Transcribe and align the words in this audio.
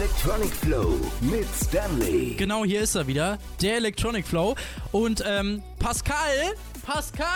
Electronic 0.00 0.50
Flow 0.54 0.98
mit 1.20 1.46
Stanley. 1.62 2.34
Genau, 2.38 2.64
hier 2.64 2.80
ist 2.80 2.94
er 2.94 3.06
wieder, 3.06 3.38
der 3.60 3.76
Electronic 3.76 4.26
Flow. 4.26 4.56
Und 4.92 5.22
ähm, 5.26 5.62
Pascal, 5.78 6.54
Pascal, 6.86 7.26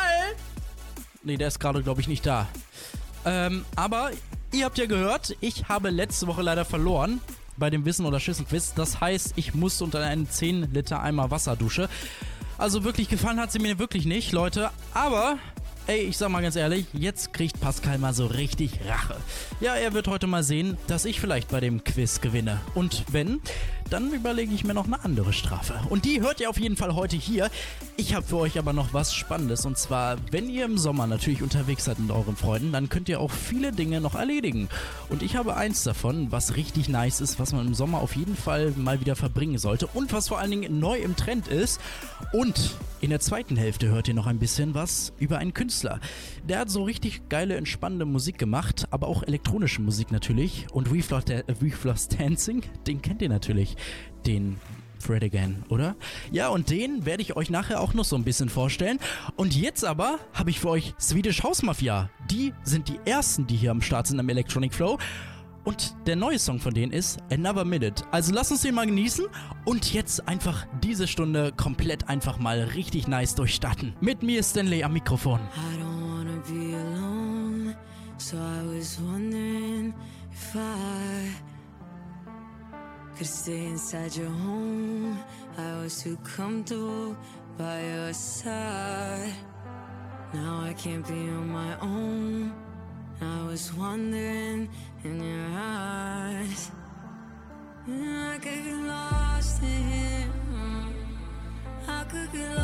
nee, 1.24 1.36
der 1.36 1.48
ist 1.48 1.60
gerade, 1.60 1.82
glaube 1.82 2.00
ich, 2.00 2.08
nicht 2.08 2.24
da. 2.24 2.48
Ähm, 3.26 3.66
aber 3.76 4.12
ihr 4.50 4.64
habt 4.64 4.78
ja 4.78 4.86
gehört, 4.86 5.36
ich 5.42 5.68
habe 5.68 5.90
letzte 5.90 6.26
Woche 6.26 6.40
leider 6.40 6.64
verloren 6.64 7.20
bei 7.58 7.68
dem 7.68 7.84
Wissen- 7.84 8.06
oder 8.06 8.18
Schüsselquiz. 8.18 8.72
Das 8.72 8.98
heißt, 8.98 9.34
ich 9.36 9.52
musste 9.52 9.84
unter 9.84 10.00
einen 10.00 10.30
10 10.30 10.72
Liter 10.72 11.02
Eimer 11.02 11.30
Wasser 11.30 11.56
dusche. 11.56 11.90
Also 12.56 12.82
wirklich 12.82 13.10
gefallen 13.10 13.40
hat 13.40 13.52
sie 13.52 13.58
mir 13.58 13.78
wirklich 13.78 14.06
nicht, 14.06 14.32
Leute. 14.32 14.70
Aber 14.94 15.36
Ey, 15.86 15.98
ich 15.98 16.16
sag 16.16 16.30
mal 16.30 16.40
ganz 16.40 16.56
ehrlich, 16.56 16.86
jetzt 16.94 17.34
kriegt 17.34 17.60
Pascal 17.60 17.98
mal 17.98 18.14
so 18.14 18.24
richtig 18.24 18.80
Rache. 18.88 19.16
Ja, 19.60 19.74
er 19.74 19.92
wird 19.92 20.08
heute 20.08 20.26
mal 20.26 20.42
sehen, 20.42 20.78
dass 20.86 21.04
ich 21.04 21.20
vielleicht 21.20 21.50
bei 21.50 21.60
dem 21.60 21.84
Quiz 21.84 22.22
gewinne. 22.22 22.58
Und 22.74 23.04
wenn, 23.12 23.42
dann 23.94 24.12
überlege 24.12 24.52
ich 24.52 24.64
mir 24.64 24.74
noch 24.74 24.88
eine 24.88 25.04
andere 25.04 25.32
Strafe. 25.32 25.74
Und 25.88 26.04
die 26.04 26.20
hört 26.20 26.40
ihr 26.40 26.50
auf 26.50 26.58
jeden 26.58 26.76
Fall 26.76 26.96
heute 26.96 27.16
hier. 27.16 27.48
Ich 27.96 28.12
habe 28.12 28.26
für 28.26 28.38
euch 28.38 28.58
aber 28.58 28.72
noch 28.72 28.92
was 28.92 29.14
Spannendes. 29.14 29.66
Und 29.66 29.78
zwar, 29.78 30.16
wenn 30.32 30.50
ihr 30.50 30.64
im 30.64 30.78
Sommer 30.78 31.06
natürlich 31.06 31.42
unterwegs 31.42 31.84
seid 31.84 32.00
mit 32.00 32.10
euren 32.10 32.34
Freunden, 32.34 32.72
dann 32.72 32.88
könnt 32.88 33.08
ihr 33.08 33.20
auch 33.20 33.30
viele 33.30 33.70
Dinge 33.70 34.00
noch 34.00 34.16
erledigen. 34.16 34.68
Und 35.10 35.22
ich 35.22 35.36
habe 35.36 35.56
eins 35.56 35.84
davon, 35.84 36.32
was 36.32 36.56
richtig 36.56 36.88
nice 36.88 37.20
ist, 37.20 37.38
was 37.38 37.52
man 37.52 37.68
im 37.68 37.74
Sommer 37.74 37.98
auf 37.98 38.16
jeden 38.16 38.34
Fall 38.34 38.72
mal 38.76 38.98
wieder 38.98 39.14
verbringen 39.14 39.58
sollte. 39.58 39.86
Und 39.86 40.12
was 40.12 40.26
vor 40.26 40.40
allen 40.40 40.50
Dingen 40.50 40.80
neu 40.80 40.98
im 40.98 41.14
Trend 41.14 41.46
ist. 41.46 41.80
Und 42.32 42.74
in 43.00 43.10
der 43.10 43.20
zweiten 43.20 43.54
Hälfte 43.54 43.86
hört 43.90 44.08
ihr 44.08 44.14
noch 44.14 44.26
ein 44.26 44.40
bisschen 44.40 44.74
was 44.74 45.12
über 45.20 45.38
einen 45.38 45.54
Künstler. 45.54 46.00
Der 46.48 46.58
hat 46.58 46.70
so 46.70 46.82
richtig 46.82 47.30
geile, 47.30 47.56
entspannende 47.56 48.04
Musik 48.04 48.38
gemacht, 48.38 48.86
aber 48.90 49.08
auch 49.08 49.22
elektronische 49.22 49.80
Musik 49.80 50.12
natürlich. 50.12 50.66
Und 50.72 50.92
We 50.92 51.02
Floss, 51.02 51.24
We 51.60 51.70
Floss 51.70 52.08
Dancing, 52.08 52.62
den 52.86 53.00
kennt 53.00 53.22
ihr 53.22 53.30
natürlich. 53.30 53.76
Den 54.26 54.58
Fred 54.98 55.24
Again, 55.24 55.62
oder? 55.70 55.96
Ja, 56.32 56.48
und 56.48 56.68
den 56.68 57.06
werde 57.06 57.22
ich 57.22 57.34
euch 57.36 57.48
nachher 57.48 57.80
auch 57.80 57.94
noch 57.94 58.04
so 58.04 58.16
ein 58.16 58.24
bisschen 58.24 58.50
vorstellen. 58.50 58.98
Und 59.36 59.56
jetzt 59.56 59.84
aber 59.86 60.18
habe 60.34 60.50
ich 60.50 60.60
für 60.60 60.68
euch 60.68 60.94
Swedish 61.00 61.42
House 61.42 61.62
Mafia. 61.62 62.10
Die 62.30 62.52
sind 62.62 62.88
die 62.88 63.00
ersten, 63.06 63.46
die 63.46 63.56
hier 63.56 63.70
am 63.70 63.80
Start 63.80 64.06
sind 64.06 64.20
am 64.20 64.28
Electronic 64.28 64.74
Flow. 64.74 64.98
Und 65.64 65.94
der 66.06 66.16
neue 66.16 66.38
Song 66.38 66.58
von 66.58 66.74
denen 66.74 66.92
ist 66.92 67.18
Another 67.30 67.64
Minute. 67.64 68.04
Also 68.10 68.34
lasst 68.34 68.52
uns 68.52 68.60
den 68.60 68.74
mal 68.74 68.86
genießen 68.86 69.24
und 69.64 69.94
jetzt 69.94 70.28
einfach 70.28 70.66
diese 70.82 71.06
Stunde 71.06 71.52
komplett 71.56 72.08
einfach 72.08 72.38
mal 72.38 72.60
richtig 72.60 73.08
nice 73.08 73.34
durchstarten. 73.34 73.94
Mit 74.02 74.22
mir 74.22 74.40
ist 74.40 74.50
Stanley 74.50 74.84
am 74.84 74.92
Mikrofon. 74.92 75.40
Be 76.46 76.74
alone, 76.74 77.74
so 78.18 78.36
I 78.36 78.62
was 78.66 79.00
wondering 79.00 79.94
if 80.30 80.54
I 80.54 81.30
could 83.16 83.26
stay 83.26 83.64
inside 83.64 84.14
your 84.14 84.28
home. 84.28 85.18
I 85.56 85.80
was 85.80 86.02
too 86.02 86.18
comfortable 86.18 87.16
by 87.56 87.80
your 87.82 88.12
side. 88.12 89.32
Now 90.34 90.60
I 90.68 90.74
can't 90.74 91.06
be 91.08 91.14
on 91.14 91.48
my 91.48 91.80
own. 91.80 92.52
I 93.22 93.46
was 93.46 93.72
wondering 93.72 94.68
in 95.02 95.22
your 95.22 95.46
eyes. 95.58 96.70
I 97.88 98.38
could 98.42 98.64
get 98.64 98.82
lost 98.86 99.62
in 99.62 99.82
here. 99.88 100.28
I 101.88 102.04
could 102.04 102.32
get 102.32 102.54
lost 102.54 102.63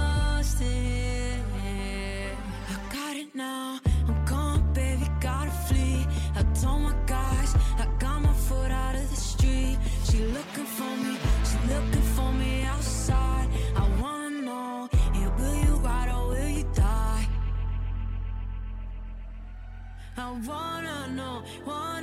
wanna 20.46 21.08
know, 21.08 21.42
wanna 21.66 22.00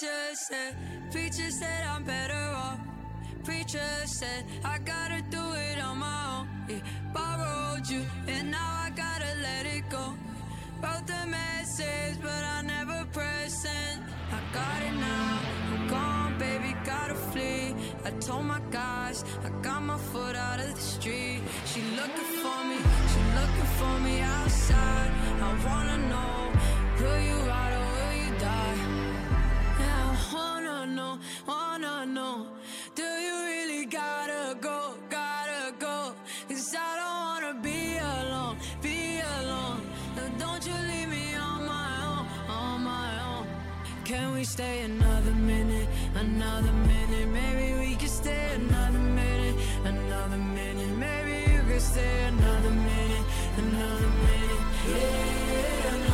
Preacher 0.00 0.34
said, 0.34 0.76
preacher 1.10 1.50
said 1.50 1.84
I'm 1.84 2.04
better 2.04 2.44
off. 2.54 2.80
Preacher 3.44 3.92
said 4.06 4.46
I 4.64 4.78
gotta 4.78 5.20
do 5.28 5.52
it 5.52 5.78
on 5.78 5.98
my 5.98 6.38
own. 6.38 6.48
Yeah, 6.70 6.80
borrowed 7.12 7.86
you 7.86 8.06
and 8.26 8.50
now 8.50 8.70
I 8.86 8.88
gotta 8.96 9.32
let 9.42 9.66
it 9.66 9.90
go. 9.90 10.14
Wrote 10.82 11.06
the 11.06 11.26
message 11.26 12.16
but 12.22 12.42
I 12.56 12.62
never 12.62 13.04
pressed 13.12 13.60
send. 13.60 14.00
I 14.32 14.40
got 14.54 14.82
it 14.88 14.94
now, 14.94 15.38
I'm 15.70 15.88
gone, 15.88 16.38
baby, 16.38 16.74
gotta 16.82 17.14
flee. 17.14 17.74
I 18.02 18.10
told 18.20 18.46
my 18.46 18.60
guys 18.70 19.22
I 19.44 19.50
got 19.60 19.82
my 19.82 19.98
foot 19.98 20.34
out 20.34 20.60
of 20.60 20.74
the 20.74 20.80
street. 20.80 21.42
She 21.66 21.82
looking 22.00 22.30
for 22.40 22.58
me, 22.64 22.78
she 23.12 23.20
looking 23.38 23.70
for 23.78 23.94
me 24.00 24.20
outside. 24.22 25.10
I 25.42 25.50
wanna 25.66 25.98
know, 26.08 26.52
will 27.00 27.20
you 27.20 27.36
ride 27.50 27.79
Oh, 31.48 31.70
wanna 31.80 32.06
know. 32.06 32.46
Do 32.94 33.02
you 33.02 33.34
really 33.44 33.84
gotta 33.86 34.56
go, 34.60 34.94
gotta 35.08 35.72
go? 35.78 36.14
Cause 36.48 36.74
I 36.74 36.90
don't 37.00 37.20
wanna 37.26 37.54
be 37.62 37.98
alone, 37.98 38.56
be 38.82 39.20
alone. 39.38 39.82
No, 40.16 40.22
don't 40.38 40.66
you 40.66 40.74
leave 40.90 41.08
me 41.08 41.34
on 41.34 41.66
my 41.66 41.90
own, 42.10 42.26
on 42.48 42.82
my 42.82 43.10
own. 43.30 43.46
Can 44.04 44.32
we 44.34 44.44
stay 44.44 44.82
another 44.82 45.32
minute, 45.32 45.88
another 46.14 46.72
minute? 46.72 47.28
Maybe 47.28 47.78
we 47.78 47.96
can 47.96 48.08
stay 48.08 48.54
another 48.54 48.98
minute, 48.98 49.56
another 49.84 50.36
minute. 50.36 50.90
Maybe 50.98 51.52
you 51.52 51.62
can 51.68 51.80
stay 51.80 52.24
another 52.24 52.70
minute, 52.70 53.26
another 53.56 54.10
minute. 54.26 54.62
Yeah, 54.88 56.09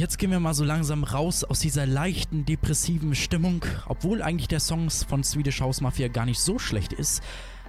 Jetzt 0.00 0.16
gehen 0.16 0.30
wir 0.30 0.40
mal 0.40 0.54
so 0.54 0.64
langsam 0.64 1.04
raus 1.04 1.44
aus 1.44 1.60
dieser 1.60 1.84
leichten, 1.84 2.46
depressiven 2.46 3.14
Stimmung, 3.14 3.66
obwohl 3.86 4.22
eigentlich 4.22 4.48
der 4.48 4.58
Song 4.58 4.88
von 4.88 5.22
Swedish 5.22 5.60
House 5.60 5.82
Mafia 5.82 6.08
gar 6.08 6.24
nicht 6.24 6.40
so 6.40 6.58
schlecht 6.58 6.94
ist. 6.94 7.22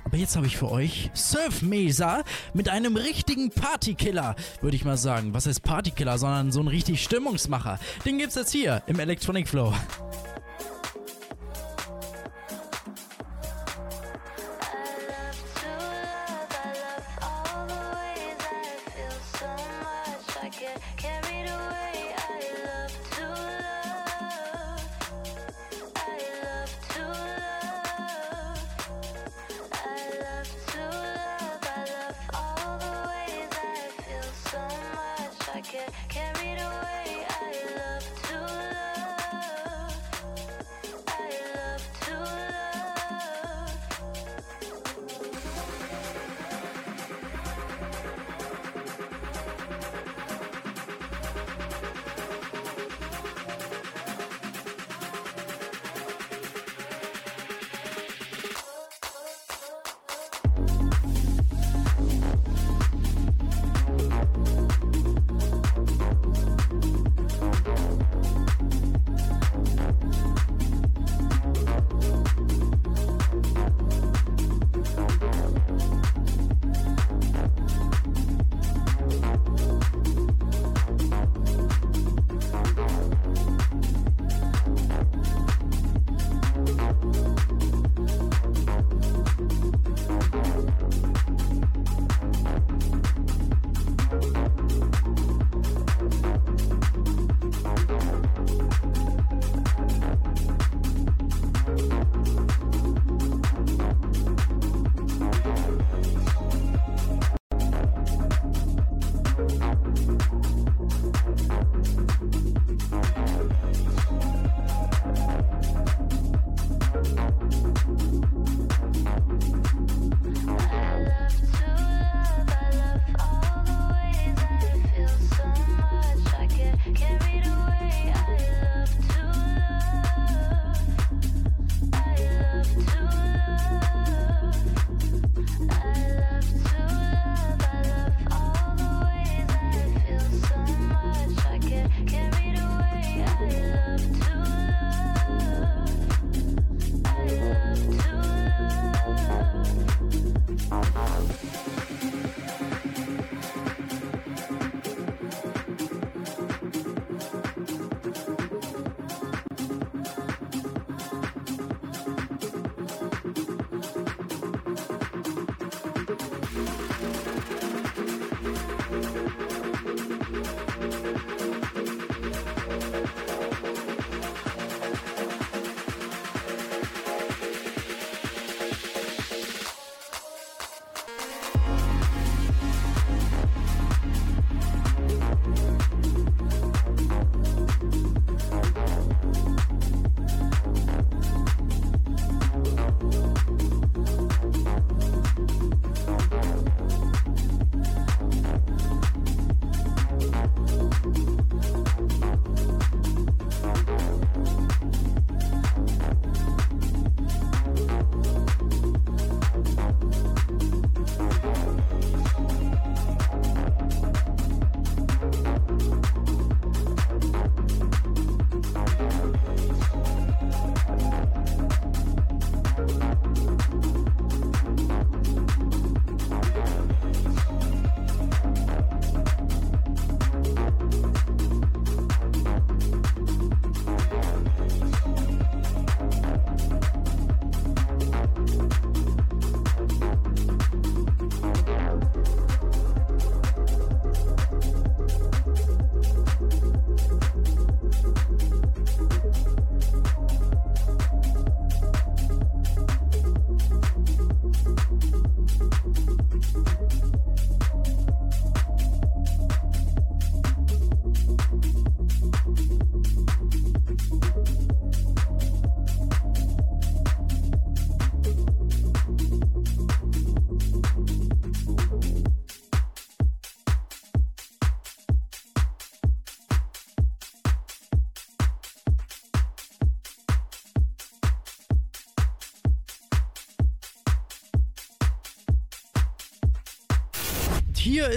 Aber 0.05 0.15
jetzt 0.15 0.37
habe 0.37 0.47
ich 0.47 0.55
für 0.55 0.71
euch 0.71 1.11
Surf 1.13 1.61
Mesa 1.61 2.23
mit 2.53 2.69
einem 2.69 2.95
richtigen 2.95 3.49
Partykiller, 3.49 4.37
würde 4.61 4.77
ich 4.77 4.85
mal 4.85 4.95
sagen. 4.95 5.33
Was 5.33 5.45
heißt 5.45 5.61
Partykiller, 5.61 6.17
sondern 6.17 6.53
so 6.53 6.61
ein 6.61 6.69
richtig 6.69 7.03
Stimmungsmacher. 7.03 7.81
Den 8.05 8.17
gibt's 8.17 8.35
jetzt 8.35 8.53
hier 8.53 8.81
im 8.87 9.01
Electronic 9.01 9.49
Flow. 9.49 9.73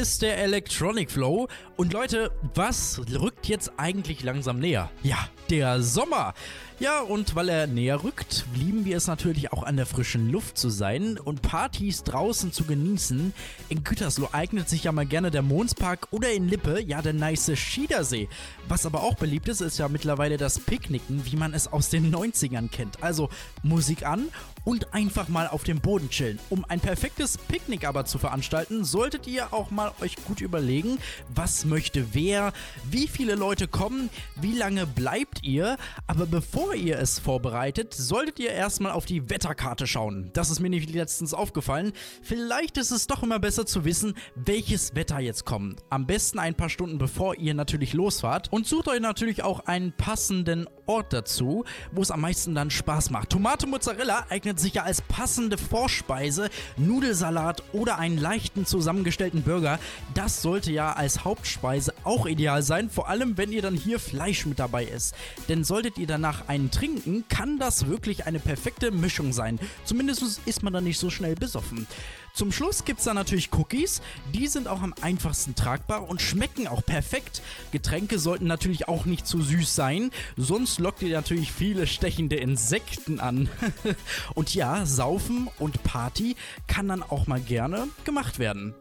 Ist 0.04 0.20
der 0.20 0.36
Electronic 0.36 1.10
Flow. 1.10 1.48
Und 1.76 1.94
Leute, 1.94 2.30
was 2.54 3.00
rückt 3.18 3.46
jetzt 3.46 3.72
eigentlich 3.78 4.22
langsam 4.22 4.58
näher? 4.58 4.90
Ja, 5.02 5.16
der 5.48 5.80
Sommer. 5.80 6.34
Ja, 6.80 7.02
und 7.02 7.36
weil 7.36 7.48
er 7.50 7.68
näher 7.68 8.02
rückt, 8.02 8.46
lieben 8.56 8.84
wir 8.84 8.96
es 8.96 9.06
natürlich 9.06 9.52
auch 9.52 9.62
an 9.62 9.76
der 9.76 9.86
frischen 9.86 10.32
Luft 10.32 10.58
zu 10.58 10.70
sein 10.70 11.18
und 11.18 11.40
Partys 11.40 12.02
draußen 12.02 12.52
zu 12.52 12.64
genießen. 12.64 13.32
In 13.68 13.84
Gütersloh 13.84 14.30
eignet 14.32 14.68
sich 14.68 14.82
ja 14.82 14.90
mal 14.90 15.06
gerne 15.06 15.30
der 15.30 15.42
Mondspark 15.42 16.08
oder 16.10 16.32
in 16.32 16.48
Lippe, 16.48 16.80
ja, 16.80 17.00
der 17.00 17.12
nice 17.12 17.56
Schiedersee. 17.56 18.28
Was 18.68 18.86
aber 18.86 19.04
auch 19.04 19.14
beliebt 19.14 19.46
ist, 19.46 19.60
ist 19.60 19.78
ja 19.78 19.86
mittlerweile 19.86 20.36
das 20.36 20.58
Picknicken, 20.58 21.24
wie 21.26 21.36
man 21.36 21.54
es 21.54 21.72
aus 21.72 21.90
den 21.90 22.12
90ern 22.12 22.68
kennt. 22.68 23.04
Also 23.04 23.28
Musik 23.62 24.04
an 24.04 24.28
und 24.64 24.94
einfach 24.94 25.28
mal 25.28 25.46
auf 25.46 25.62
dem 25.62 25.80
Boden 25.80 26.10
chillen. 26.10 26.40
Um 26.50 26.64
ein 26.64 26.80
perfektes 26.80 27.38
Picknick 27.38 27.86
aber 27.86 28.04
zu 28.04 28.18
veranstalten, 28.18 28.84
solltet 28.84 29.28
ihr 29.28 29.52
auch 29.52 29.70
mal 29.70 29.92
euch 30.00 30.16
gut 30.24 30.40
überlegen, 30.40 30.98
was 31.32 31.64
möchte 31.64 32.14
wer, 32.14 32.52
wie 32.90 33.06
viele 33.06 33.36
Leute 33.36 33.68
kommen, 33.68 34.10
wie 34.34 34.54
lange 34.54 34.86
bleibt 34.86 35.44
ihr. 35.44 35.76
Aber 36.06 36.26
bevor 36.26 36.63
ihr 36.72 36.98
es 36.98 37.18
vorbereitet, 37.18 37.94
solltet 37.94 38.38
ihr 38.38 38.50
erstmal 38.50 38.92
auf 38.92 39.04
die 39.04 39.28
Wetterkarte 39.28 39.86
schauen. 39.86 40.30
Das 40.32 40.50
ist 40.50 40.60
mir 40.60 40.70
nämlich 40.70 40.92
letztens 40.92 41.34
aufgefallen. 41.34 41.92
Vielleicht 42.22 42.78
ist 42.78 42.90
es 42.90 43.06
doch 43.06 43.22
immer 43.22 43.38
besser 43.38 43.66
zu 43.66 43.84
wissen, 43.84 44.14
welches 44.34 44.94
Wetter 44.94 45.18
jetzt 45.20 45.44
kommt. 45.44 45.80
Am 45.90 46.06
besten 46.06 46.38
ein 46.38 46.54
paar 46.54 46.70
Stunden 46.70 46.98
bevor 46.98 47.36
ihr 47.36 47.54
natürlich 47.54 47.92
losfahrt 47.92 48.52
und 48.52 48.66
sucht 48.66 48.88
euch 48.88 49.00
natürlich 49.00 49.42
auch 49.42 49.60
einen 49.66 49.92
passenden 49.92 50.66
Ort 50.86 51.12
dazu, 51.12 51.64
wo 51.92 52.02
es 52.02 52.10
am 52.10 52.20
meisten 52.20 52.54
dann 52.54 52.70
Spaß 52.70 53.10
macht. 53.10 53.30
Tomate 53.30 53.66
Mozzarella 53.66 54.26
eignet 54.28 54.60
sich 54.60 54.74
ja 54.74 54.82
als 54.82 55.00
passende 55.02 55.56
Vorspeise, 55.56 56.50
Nudelsalat 56.76 57.62
oder 57.72 57.98
einen 57.98 58.18
leichten 58.18 58.66
zusammengestellten 58.66 59.42
Burger. 59.42 59.78
Das 60.14 60.42
sollte 60.42 60.72
ja 60.72 60.92
als 60.92 61.24
Hauptspeise 61.24 61.94
auch 62.04 62.26
ideal 62.26 62.62
sein, 62.62 62.90
vor 62.90 63.08
allem 63.08 63.38
wenn 63.38 63.52
ihr 63.52 63.62
dann 63.62 63.74
hier 63.74 63.98
Fleisch 63.98 64.44
mit 64.46 64.58
dabei 64.58 64.84
ist. 64.84 65.14
Denn 65.48 65.64
solltet 65.64 65.98
ihr 65.98 66.06
danach 66.06 66.48
einen 66.54 66.70
trinken, 66.70 67.24
kann 67.28 67.58
das 67.58 67.88
wirklich 67.88 68.26
eine 68.26 68.38
perfekte 68.38 68.92
Mischung 68.92 69.32
sein. 69.32 69.58
Zumindest 69.84 70.40
ist 70.46 70.62
man 70.62 70.72
dann 70.72 70.84
nicht 70.84 70.98
so 70.98 71.10
schnell 71.10 71.34
besoffen. 71.34 71.86
Zum 72.32 72.52
Schluss 72.52 72.84
gibt 72.84 73.00
es 73.00 73.04
dann 73.04 73.16
natürlich 73.16 73.52
Cookies. 73.52 74.02
Die 74.32 74.46
sind 74.46 74.68
auch 74.68 74.80
am 74.80 74.94
einfachsten 75.00 75.56
tragbar 75.56 76.08
und 76.08 76.22
schmecken 76.22 76.68
auch 76.68 76.84
perfekt. 76.84 77.42
Getränke 77.72 78.20
sollten 78.20 78.46
natürlich 78.46 78.86
auch 78.88 79.04
nicht 79.04 79.26
zu 79.26 79.42
süß 79.42 79.74
sein, 79.74 80.10
sonst 80.36 80.78
lockt 80.78 81.02
ihr 81.02 81.14
natürlich 81.14 81.52
viele 81.52 81.86
stechende 81.86 82.36
Insekten 82.36 83.18
an. 83.18 83.48
und 84.34 84.54
ja, 84.54 84.86
Saufen 84.86 85.48
und 85.58 85.82
Party 85.82 86.36
kann 86.68 86.88
dann 86.88 87.02
auch 87.02 87.26
mal 87.26 87.40
gerne 87.40 87.88
gemacht 88.04 88.38
werden. 88.38 88.74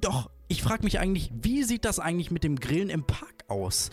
Doch, 0.00 0.30
ich 0.48 0.62
frage 0.62 0.82
mich 0.82 0.98
eigentlich, 0.98 1.30
wie 1.42 1.62
sieht 1.62 1.84
das 1.84 2.00
eigentlich 2.00 2.32
mit 2.32 2.42
dem 2.42 2.58
Grillen 2.58 2.90
im 2.90 3.04
Park 3.04 3.44
aus? 3.46 3.90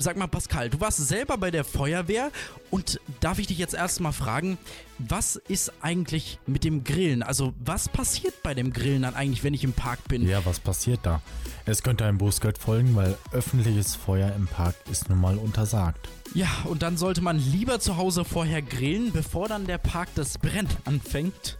Sag 0.00 0.16
mal, 0.16 0.28
Pascal, 0.28 0.70
du 0.70 0.78
warst 0.80 0.98
selber 0.98 1.36
bei 1.38 1.50
der 1.50 1.64
Feuerwehr 1.64 2.30
und 2.70 3.00
darf 3.18 3.40
ich 3.40 3.48
dich 3.48 3.58
jetzt 3.58 3.74
erstmal 3.74 4.12
fragen, 4.12 4.56
was 4.98 5.34
ist 5.34 5.72
eigentlich 5.80 6.38
mit 6.46 6.62
dem 6.62 6.84
Grillen? 6.84 7.24
Also, 7.24 7.52
was 7.64 7.88
passiert 7.88 8.42
bei 8.44 8.54
dem 8.54 8.72
Grillen 8.72 9.02
dann 9.02 9.14
eigentlich, 9.14 9.42
wenn 9.42 9.54
ich 9.54 9.64
im 9.64 9.72
Park 9.72 10.06
bin? 10.06 10.26
Ja, 10.26 10.44
was 10.46 10.60
passiert 10.60 11.00
da? 11.02 11.20
Es 11.66 11.82
könnte 11.82 12.04
ein 12.04 12.16
Bußgeld 12.16 12.58
folgen, 12.58 12.94
weil 12.94 13.18
öffentliches 13.32 13.96
Feuer 13.96 14.32
im 14.36 14.46
Park 14.46 14.76
ist 14.88 15.08
nun 15.08 15.20
mal 15.20 15.36
untersagt. 15.36 16.08
Ja, 16.32 16.48
und 16.64 16.82
dann 16.82 16.96
sollte 16.96 17.20
man 17.20 17.38
lieber 17.38 17.80
zu 17.80 17.96
Hause 17.96 18.24
vorher 18.24 18.62
grillen, 18.62 19.10
bevor 19.12 19.48
dann 19.48 19.66
der 19.66 19.78
Park 19.78 20.10
das 20.14 20.38
Brennen 20.38 20.68
anfängt. 20.84 21.58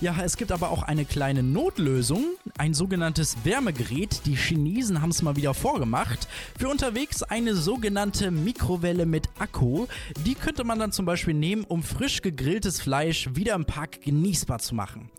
Ja, 0.00 0.14
es 0.22 0.36
gibt 0.36 0.52
aber 0.52 0.70
auch 0.70 0.84
eine 0.84 1.04
kleine 1.04 1.42
Notlösung, 1.42 2.24
ein 2.56 2.72
sogenanntes 2.72 3.36
Wärmegerät. 3.42 4.20
Die 4.26 4.36
Chinesen 4.36 5.02
haben 5.02 5.10
es 5.10 5.22
mal 5.22 5.34
wieder 5.34 5.54
vorgemacht. 5.54 6.28
Für 6.56 6.68
unterwegs 6.68 7.24
eine 7.24 7.56
sogenannte 7.56 8.30
Mikrowelle 8.30 9.06
mit 9.06 9.28
Akku. 9.40 9.88
Die 10.24 10.36
könnte 10.36 10.62
man 10.62 10.78
dann 10.78 10.92
zum 10.92 11.04
Beispiel 11.04 11.34
nehmen, 11.34 11.64
um 11.64 11.82
frisch 11.82 12.22
gegrilltes 12.22 12.80
Fleisch 12.80 13.30
wieder 13.34 13.56
im 13.56 13.64
Park 13.64 14.00
genießbar 14.02 14.60
zu 14.60 14.76
machen. 14.76 15.10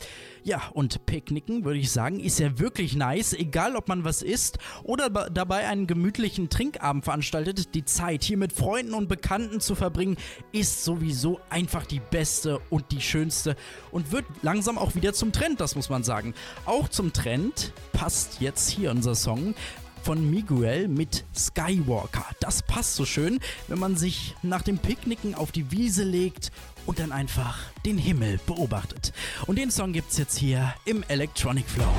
Ja, 0.44 0.70
und 0.74 1.06
Picknicken, 1.06 1.66
würde 1.66 1.80
ich 1.80 1.92
sagen, 1.92 2.20
ist 2.20 2.40
ja 2.40 2.60
wirklich 2.60 2.96
nice, 2.96 3.34
egal 3.34 3.76
ob 3.76 3.88
man 3.88 4.04
was 4.04 4.22
isst 4.22 4.58
oder 4.84 5.10
dabei 5.10 5.68
einen 5.68 5.88
gemütlichen 5.88 6.50
Trinkabend 6.50 7.04
veranstaltet. 7.04 7.76
Die 7.76 7.86
Zeit 7.86 8.24
hier 8.24 8.38
mit 8.38 8.54
Freunden 8.54 8.94
und 8.94 9.10
Bekannten 9.10 9.60
zu 9.60 9.76
verbringen, 9.76 10.18
ist 10.52 10.84
sowieso 10.84 11.40
einfach 11.50 11.86
die 11.86 12.00
beste 12.00 12.60
und 12.70 12.92
die 12.92 13.02
schönste 13.02 13.56
und 13.92 14.12
wird 14.12 14.26
langsam 14.42 14.78
auch 14.78 14.96
wieder 14.96 15.14
zum 15.14 15.32
Trend, 15.32 15.60
das 15.60 15.76
muss 15.76 15.90
man 15.90 16.04
sagen. 16.04 16.34
Auch 16.66 16.88
zum 16.88 17.14
Trend 17.14 17.74
passt 17.92 18.40
jetzt 18.40 18.70
hier 18.70 18.92
unser 18.92 19.16
Song 19.16 19.56
von 20.04 20.30
Miguel 20.30 20.88
mit 20.88 21.26
Skywalker. 21.36 22.26
Das 22.40 22.64
passt 22.64 22.96
so 22.96 23.06
schön, 23.06 23.40
wenn 23.68 23.80
man 23.80 23.96
sich 23.96 24.36
nach 24.42 24.62
dem 24.62 24.78
Picknicken 24.78 25.36
auf 25.36 25.52
die 25.52 25.72
Wiese 25.72 26.04
legt 26.04 26.52
und 26.86 27.00
dann 27.00 27.12
einfach 27.12 27.60
den 27.86 27.98
Himmel 27.98 28.40
beobachtet. 28.46 29.14
Und 29.48 29.58
den 29.58 29.72
Song 29.72 29.94
gibt's 29.94 30.18
jetzt 30.18 30.38
hier 30.38 30.74
im 30.86 31.04
Electronic 31.08 31.66
Flow. 31.68 31.94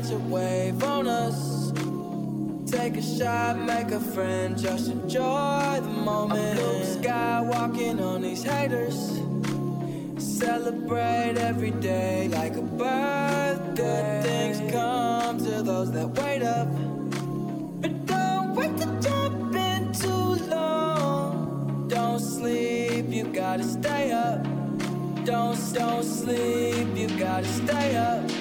Catch 0.00 0.12
a 0.12 0.16
wave 0.16 0.82
on 0.82 1.06
us. 1.06 1.59
A 3.00 3.02
shot, 3.02 3.58
make 3.58 3.92
a 3.92 3.98
friend, 3.98 4.58
just 4.58 4.90
enjoy 4.90 5.78
the 5.80 5.88
moment. 5.88 6.60
Blue 6.60 6.84
sky 6.84 7.40
walking 7.40 7.98
on 7.98 8.20
these 8.20 8.42
haters. 8.42 8.94
Celebrate 10.18 11.38
every 11.38 11.70
day 11.70 12.28
like 12.28 12.56
a 12.56 12.60
birthday. 12.60 13.74
Good 13.74 14.22
things 14.22 14.72
come 14.72 15.38
to 15.38 15.62
those 15.62 15.90
that 15.92 16.08
wait 16.08 16.42
up. 16.42 16.68
But 17.80 18.04
don't 18.04 18.54
wait 18.54 18.76
to 18.76 18.86
jump 19.00 19.54
in 19.54 19.92
too 19.94 20.34
long. 20.54 21.88
Don't 21.88 22.20
sleep, 22.20 23.06
you 23.08 23.24
gotta 23.24 23.64
stay 23.64 24.12
up. 24.12 24.44
Don't 25.24 25.58
don't 25.72 26.04
sleep, 26.04 26.88
you 26.94 27.08
gotta 27.18 27.48
stay 27.48 27.96
up. 27.96 28.39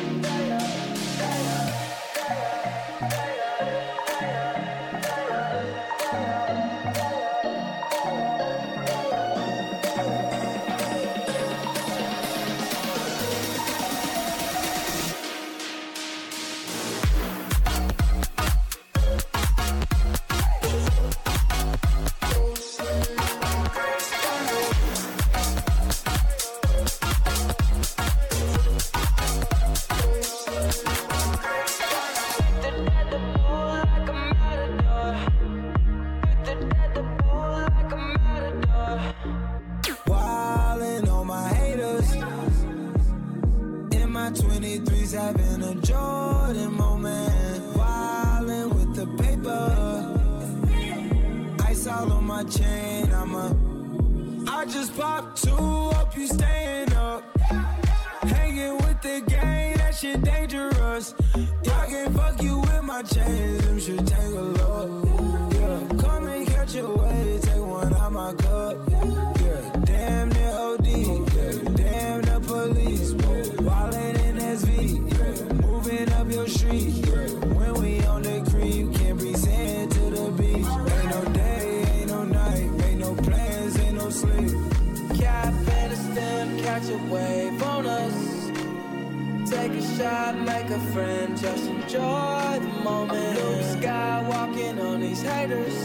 Friend, 90.94 91.38
just 91.38 91.66
enjoy 91.68 92.60
the 92.60 92.74
moment. 92.84 93.40
Blue 93.40 93.64
sky 93.80 94.26
walking 94.28 94.80
on 94.80 95.02
these 95.02 95.22
haters. 95.22 95.78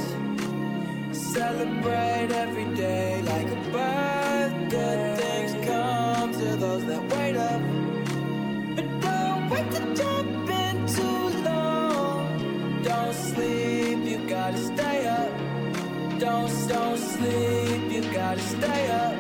Celebrate 1.12 2.30
every 2.30 2.64
day 2.75 3.23
like 3.23 3.49
a 3.49 3.61
birthday. 3.73 4.68
Good 4.70 5.18
things 5.18 5.66
come 5.66 6.32
to 6.32 6.56
those 6.56 6.84
that 6.87 7.02
wait 7.14 7.37
up. 7.37 7.62
But 8.76 8.88
don't 9.00 9.50
wait 9.50 9.70
to 9.73 9.82
jump 9.94 10.50
in 10.64 10.87
too 10.87 11.28
long. 11.49 12.82
Don't 12.82 13.14
sleep, 13.14 13.99
you 14.11 14.18
gotta 14.28 14.58
stay 14.58 15.06
up. 15.06 15.32
Don't 16.18 16.52
don't 16.68 16.99
sleep, 16.99 17.92
you 17.92 18.02
gotta 18.12 18.40
stay 18.40 18.90
up. 18.90 19.13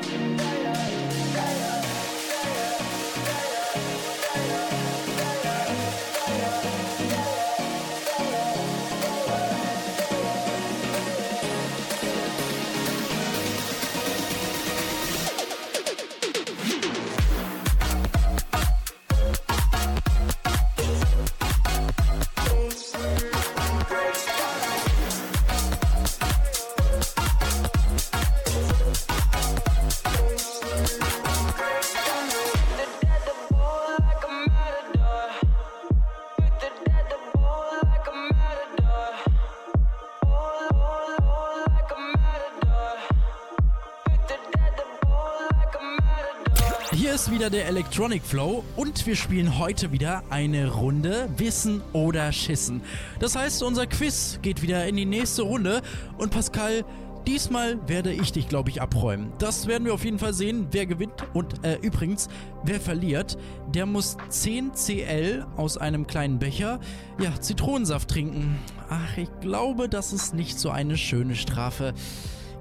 Wieder 47.44 47.50
der 47.50 47.66
Electronic 47.66 48.24
Flow 48.24 48.64
und 48.74 49.04
wir 49.04 49.16
spielen 49.16 49.58
heute 49.58 49.92
wieder 49.92 50.22
eine 50.30 50.72
Runde 50.72 51.28
Wissen 51.36 51.82
oder 51.92 52.32
Schissen. 52.32 52.80
Das 53.20 53.36
heißt, 53.36 53.62
unser 53.62 53.86
Quiz 53.86 54.38
geht 54.40 54.62
wieder 54.62 54.86
in 54.86 54.96
die 54.96 55.04
nächste 55.04 55.42
Runde 55.42 55.82
und 56.16 56.30
Pascal, 56.30 56.86
diesmal 57.26 57.86
werde 57.86 58.14
ich 58.14 58.32
dich, 58.32 58.48
glaube 58.48 58.70
ich, 58.70 58.80
abräumen. 58.80 59.30
Das 59.38 59.66
werden 59.66 59.84
wir 59.84 59.92
auf 59.92 60.06
jeden 60.06 60.18
Fall 60.18 60.32
sehen, 60.32 60.68
wer 60.70 60.86
gewinnt 60.86 61.22
und 61.34 61.62
äh, 61.66 61.76
übrigens, 61.82 62.28
wer 62.62 62.80
verliert, 62.80 63.36
der 63.74 63.84
muss 63.84 64.16
10 64.30 64.72
CL 64.72 65.44
aus 65.58 65.76
einem 65.76 66.06
kleinen 66.06 66.38
Becher, 66.38 66.80
ja, 67.20 67.38
Zitronensaft 67.38 68.08
trinken. 68.08 68.58
Ach, 68.88 69.18
ich 69.18 69.28
glaube, 69.42 69.90
das 69.90 70.14
ist 70.14 70.32
nicht 70.32 70.58
so 70.58 70.70
eine 70.70 70.96
schöne 70.96 71.36
Strafe. 71.36 71.92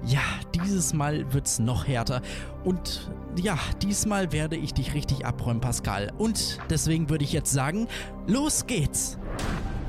Ja, 0.06 0.20
dieses 0.54 0.92
Mal 0.92 1.32
wird's 1.32 1.58
noch 1.58 1.86
härter. 1.86 2.20
Und 2.62 3.10
ja, 3.36 3.58
diesmal 3.82 4.32
werde 4.32 4.56
ich 4.56 4.74
dich 4.74 4.94
richtig 4.94 5.24
abräumen, 5.24 5.60
Pascal. 5.60 6.12
Und 6.18 6.58
deswegen 6.70 7.08
würde 7.08 7.24
ich 7.24 7.32
jetzt 7.32 7.52
sagen, 7.52 7.88
los 8.26 8.66
geht's. 8.66 9.18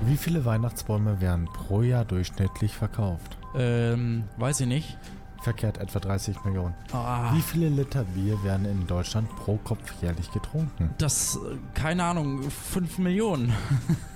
Wie 0.06 0.18
viele 0.18 0.46
Weihnachtsbäume 0.46 1.20
werden 1.20 1.46
pro 1.46 1.82
Jahr 1.82 2.06
durchschnittlich 2.06 2.74
verkauft? 2.74 3.38
Ähm, 3.56 4.24
weiß 4.38 4.62
ich 4.62 4.68
nicht. 4.68 4.98
Verkehrt 5.42 5.78
etwa 5.78 6.00
30 6.00 6.44
Millionen. 6.46 6.74
Ah, 6.92 7.32
Wie 7.36 7.42
viele 7.42 7.70
Liter 7.70 8.04
Bier 8.04 8.42
werden 8.44 8.66
in 8.66 8.88
Deutschland 8.88 9.30
pro 9.36 9.58
Kopf 9.58 9.94
jährlich 10.02 10.32
getrunken? 10.32 10.90
das, 10.98 11.36
äh, 11.36 11.58
keine 11.74 12.04
Ahnung, 12.04 12.42
5 12.50 12.98
Millionen. 13.00 13.54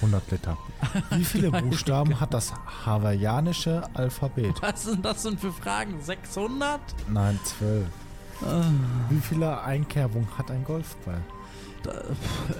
100 0.00 0.30
Liter. 0.30 0.56
Wie 1.10 1.24
viele 1.24 1.50
Buchstaben 1.50 2.20
hat 2.20 2.34
das 2.34 2.52
hawaiianische 2.86 3.82
Alphabet? 3.94 4.54
Was 4.60 4.84
sind 4.84 5.04
das 5.04 5.22
denn 5.22 5.38
für 5.38 5.52
Fragen? 5.52 6.00
600? 6.00 6.80
Nein, 7.08 7.38
12. 7.44 7.86
Wie 9.10 9.20
viele 9.20 9.62
Einkerbungen 9.62 10.28
hat 10.38 10.50
ein 10.50 10.64
Golfball? 10.64 11.20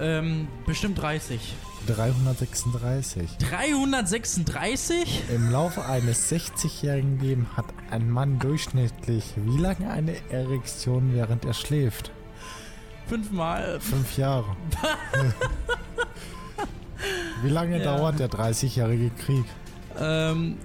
Ähm, 0.00 0.48
bestimmt 0.66 1.00
30. 1.00 1.54
336. 1.86 3.36
336? 3.38 5.22
Im 5.34 5.50
Laufe 5.50 5.84
eines 5.84 6.30
60-jährigen 6.30 7.20
Lebens 7.20 7.48
hat 7.56 7.66
ein 7.90 8.10
Mann 8.10 8.38
durchschnittlich 8.38 9.34
wie 9.36 9.58
lange 9.58 9.90
eine 9.90 10.14
Erektion, 10.30 11.14
während 11.14 11.44
er 11.44 11.54
schläft? 11.54 12.10
Fünfmal. 13.06 13.80
Fünf 13.80 14.16
Jahre. 14.16 14.56
wie 17.42 17.48
lange 17.50 17.78
Ja. 17.78 17.96
dauert 17.96 18.18
der 18.18 18.28
30-jährige 18.30 19.10
Krieg? 19.10 19.44
Ähm, 20.00 20.56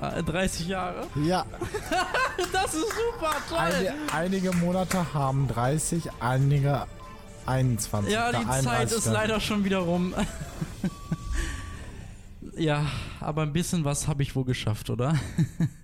dr- 0.00 0.22
30 0.22 0.68
Jahre. 0.68 1.06
Ja, 1.24 1.44
Das 2.52 2.74
ist 2.74 2.86
super, 2.88 3.32
toll. 3.48 3.58
eine, 3.58 3.94
einige 4.14 4.52
Monate 4.52 5.12
haben 5.12 5.46
30, 5.48 6.04
einige 6.20 6.86
21. 7.44 8.12
Ja, 8.12 8.30
die 8.30 8.36
Zeit 8.46 8.66
31. 8.66 8.98
ist 8.98 9.06
leider 9.06 9.40
schon 9.40 9.64
wieder 9.64 9.78
rum. 9.78 10.14
ja, 12.56 12.86
aber 13.20 13.42
ein 13.42 13.52
bisschen 13.52 13.84
was 13.84 14.08
habe 14.08 14.22
ich 14.22 14.34
wohl 14.36 14.44
geschafft, 14.44 14.90
oder? 14.90 15.14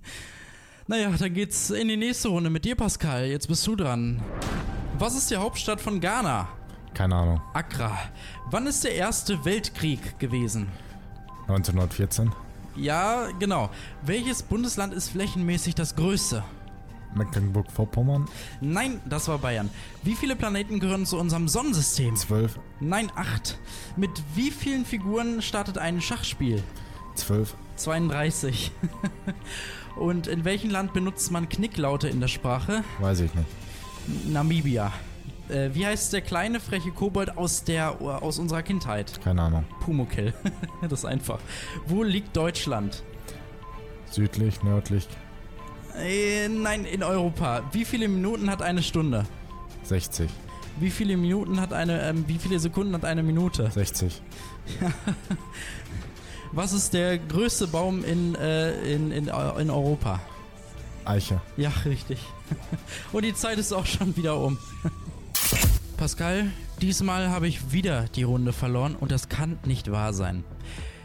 naja, 0.87 1.11
dann 1.11 1.35
geht's 1.35 1.71
in 1.71 1.89
die 1.89 1.97
nächste 1.97 2.29
Runde 2.29 2.51
mit 2.51 2.65
dir, 2.65 2.77
Pascal. 2.77 3.27
Jetzt 3.27 3.49
bist 3.49 3.67
du 3.67 3.77
dran. 3.77 4.21
Was 4.99 5.17
ist 5.17 5.31
die 5.31 5.37
Hauptstadt 5.37 5.81
von 5.81 6.01
Ghana? 6.01 6.49
Keine 6.95 7.17
Ahnung. 7.17 7.41
Accra. 7.53 7.99
Wann 8.51 8.67
ist 8.67 8.85
der 8.85 8.95
erste 8.95 9.45
Weltkrieg 9.45 10.19
gewesen? 10.19 10.69
1914. 11.49 12.33
Ja, 12.77 13.29
genau. 13.39 13.71
Welches 14.03 14.43
Bundesland 14.43 14.95
ist 14.95 15.11
flächenmäßig 15.11 15.75
das 15.75 15.95
größte? 15.97 16.43
Mecklenburg-Vorpommern. 17.15 18.27
Nein, 18.61 19.01
das 19.05 19.29
war 19.29 19.39
Bayern. 19.39 19.71
Wie 20.03 20.15
viele 20.15 20.35
Planeten 20.37 20.81
gehören 20.81 21.07
zu 21.07 21.19
unserem 21.19 21.49
Sonnensystem? 21.49 22.17
12. 22.17 22.59
Nein, 22.81 23.11
acht. 23.15 23.59
Mit 23.97 24.11
wie 24.35 24.51
vielen 24.51 24.85
Figuren 24.85 25.43
startet 25.43 25.79
ein 25.79 26.01
Schachspiel? 26.01 26.63
12. 27.15 27.55
32. 27.77 28.73
Und 29.97 30.27
in 30.27 30.45
welchem 30.45 30.71
Land 30.71 30.93
benutzt 30.93 31.31
man 31.31 31.49
Knicklaute 31.49 32.09
in 32.09 32.21
der 32.21 32.29
Sprache? 32.29 32.83
Weiß 32.99 33.21
ich 33.21 33.33
nicht. 33.35 33.49
Namibia. 34.33 34.93
Äh, 35.49 35.71
wie 35.75 35.85
heißt 35.87 36.13
der 36.13 36.23
kleine 36.23 36.59
freche 36.61 36.91
Kobold 36.91 37.37
aus 37.37 37.65
der 37.65 38.01
aus 38.01 38.39
unserer 38.39 38.63
Kindheit? 38.63 39.21
Keine 39.23 39.43
Ahnung. 39.43 39.65
Pumukel. 39.81 40.33
das 40.83 40.93
ist 41.01 41.05
einfach. 41.05 41.39
Wo 41.87 42.03
liegt 42.03 42.35
Deutschland? 42.37 43.03
Südlich, 44.11 44.63
nördlich, 44.63 45.07
Äh, 45.99 46.49
nein, 46.49 46.85
in 46.85 47.03
Europa. 47.03 47.63
Wie 47.73 47.85
viele 47.85 48.09
Minuten 48.09 48.49
hat 48.51 48.63
eine 48.63 48.83
Stunde? 48.83 49.25
60. 49.85 50.31
Wie 50.81 50.91
viele 50.91 51.17
Minuten 51.17 51.61
hat 51.61 51.73
eine 51.73 52.01
ähm, 52.03 52.25
wie 52.27 52.39
viele 52.39 52.59
Sekunden 52.59 52.95
hat 52.95 53.05
eine 53.05 53.23
Minute? 53.23 53.71
60. 53.71 54.23
Was 56.53 56.73
ist 56.73 56.95
der 56.95 57.19
größte 57.19 57.67
Baum 57.67 58.05
in, 58.05 58.35
äh, 58.37 58.73
in, 58.95 59.11
in, 59.11 59.29
Eu- 59.31 59.59
in 59.59 59.71
Europa? 59.71 60.21
Eiche. 61.05 61.41
Ja, 61.57 61.71
richtig. 61.85 62.19
Und 63.13 63.25
die 63.25 63.35
Zeit 63.35 63.59
ist 63.59 63.73
auch 63.73 63.87
schon 63.87 64.17
wieder 64.17 64.39
um. 64.39 64.57
Pascal, 66.05 66.51
diesmal 66.83 67.31
habe 67.31 67.49
ich 67.49 67.73
wieder 67.73 68.05
die 68.15 68.25
Runde 68.25 68.53
verloren 68.53 68.95
und 68.95 69.11
das 69.11 69.31
kann 69.31 69.59
nicht 69.65 69.91
wahr 69.91 70.13
sein. 70.13 70.45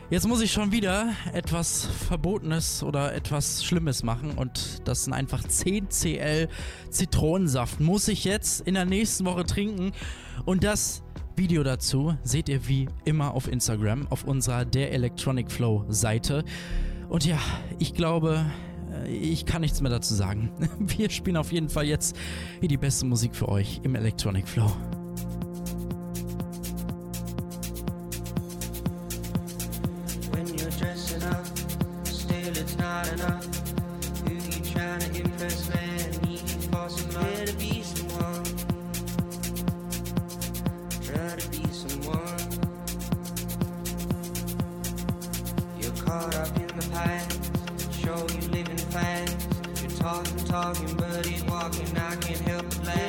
Jetzt 0.10 0.28
muss 0.28 0.42
ich 0.42 0.52
schon 0.52 0.74
wieder 0.74 1.14
etwas 1.32 1.86
Verbotenes 2.10 2.84
oder 2.84 3.16
etwas 3.16 3.64
Schlimmes 3.64 4.04
machen 4.04 4.32
und 4.32 4.82
das 4.84 5.06
sind 5.06 5.14
einfach 5.14 5.42
10 5.42 5.88
CL 5.88 6.50
Zitronensaft. 6.90 7.80
Muss 7.80 8.10
ich 8.10 8.26
jetzt 8.26 8.68
in 8.68 8.74
der 8.74 8.84
nächsten 8.84 9.24
Woche 9.24 9.46
trinken 9.46 9.94
und 10.44 10.66
das 10.66 11.02
Video 11.38 11.64
dazu 11.64 12.18
seht 12.24 12.50
ihr 12.50 12.68
wie 12.68 12.90
immer 13.06 13.34
auf 13.34 13.48
Instagram 13.48 14.06
auf 14.10 14.26
unserer 14.26 14.66
Der 14.66 14.92
Electronic 14.92 15.50
Flow 15.50 15.86
Seite. 15.88 16.44
Und 17.08 17.24
ja, 17.24 17.40
ich 17.78 17.94
glaube, 17.94 18.46
ich 19.06 19.46
kann 19.46 19.62
nichts 19.62 19.82
mehr 19.82 19.92
dazu 19.92 20.14
sagen. 20.14 20.52
Wir 20.80 21.10
spielen 21.10 21.38
auf 21.38 21.52
jeden 21.52 21.70
Fall 21.70 21.86
jetzt 21.86 22.16
hier 22.60 22.70
die 22.70 22.78
beste 22.78 23.06
Musik 23.06 23.36
für 23.36 23.50
euch 23.50 23.82
im 23.84 23.96
Electronic 23.96 24.48
Flow. 24.48 24.72
Caught 46.10 46.36
up 46.36 46.49
living 48.52 48.78
fast. 48.78 49.48
You're 49.82 49.92
talking, 49.92 50.46
talking, 50.46 50.96
but 50.96 51.28
ain't 51.28 51.50
walking. 51.50 51.98
I 51.98 52.16
can't 52.16 52.40
help 52.42 52.66
but 52.70 52.86
laugh. 52.86 53.09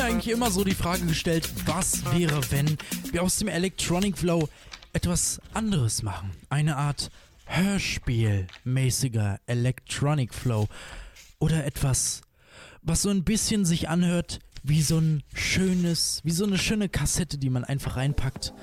Mir 0.00 0.06
eigentlich 0.06 0.32
immer 0.32 0.50
so 0.50 0.64
die 0.64 0.74
Frage 0.74 1.04
gestellt, 1.04 1.50
was 1.66 2.04
wäre, 2.14 2.40
wenn 2.50 2.78
wir 3.12 3.22
aus 3.22 3.38
dem 3.38 3.48
Electronic 3.48 4.16
Flow 4.16 4.48
etwas 4.94 5.40
anderes 5.52 6.02
machen? 6.02 6.30
Eine 6.48 6.76
Art 6.76 7.10
Hörspielmäßiger 7.44 9.40
Electronic 9.46 10.32
Flow 10.32 10.68
oder 11.38 11.66
etwas, 11.66 12.22
was 12.82 13.02
so 13.02 13.10
ein 13.10 13.24
bisschen 13.24 13.66
sich 13.66 13.88
anhört 13.90 14.38
wie 14.62 14.80
so 14.80 14.98
ein 14.98 15.22
schönes, 15.34 16.20
wie 16.24 16.30
so 16.30 16.44
eine 16.44 16.56
schöne 16.56 16.88
Kassette, 16.88 17.36
die 17.36 17.50
man 17.50 17.64
einfach 17.64 17.96
reinpackt 17.96 18.54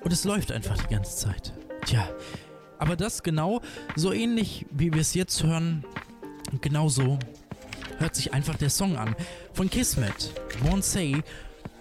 und 0.00 0.12
es 0.12 0.24
läuft 0.24 0.52
einfach 0.52 0.78
die 0.78 0.94
ganze 0.94 1.16
Zeit. 1.16 1.52
Tja, 1.84 2.08
aber 2.78 2.96
das 2.96 3.22
genau 3.22 3.60
so 3.94 4.12
ähnlich 4.12 4.64
wie 4.70 4.92
wir 4.92 5.02
es 5.02 5.12
jetzt 5.12 5.42
hören, 5.42 5.84
genau 6.62 6.88
so 6.88 7.18
hört 7.98 8.14
sich 8.14 8.32
einfach 8.32 8.56
der 8.56 8.70
Song 8.70 8.96
an. 8.96 9.14
Von 9.52 9.68
Kismet. 9.70 10.32
Won't 10.64 10.82
Say 10.82 11.22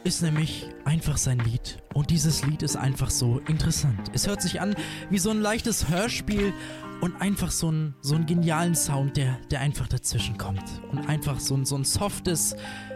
ist 0.03 0.21
nämlich 0.21 0.67
einfach 0.85 1.17
sein 1.17 1.39
Lied. 1.39 1.79
Und 1.93 2.09
dieses 2.09 2.45
Lied 2.45 2.63
ist 2.63 2.75
einfach 2.75 3.09
so 3.09 3.39
interessant. 3.47 4.11
Es 4.13 4.27
hört 4.27 4.41
sich 4.41 4.61
an 4.61 4.75
wie 5.09 5.19
so 5.19 5.29
ein 5.29 5.41
leichtes 5.41 5.89
Hörspiel 5.89 6.53
und 7.01 7.21
einfach 7.21 7.51
so 7.51 7.71
ein, 7.71 7.93
so 8.01 8.15
einen 8.15 8.25
genialen 8.25 8.75
Sound, 8.75 9.17
der, 9.17 9.37
der 9.51 9.59
einfach 9.61 9.87
dazwischen 9.87 10.37
kommt. 10.37 10.63
Und 10.91 11.07
einfach 11.09 11.39
so 11.39 11.55
ein, 11.55 11.65
so 11.65 11.75
ein 11.75 11.83
softes, 11.83 12.55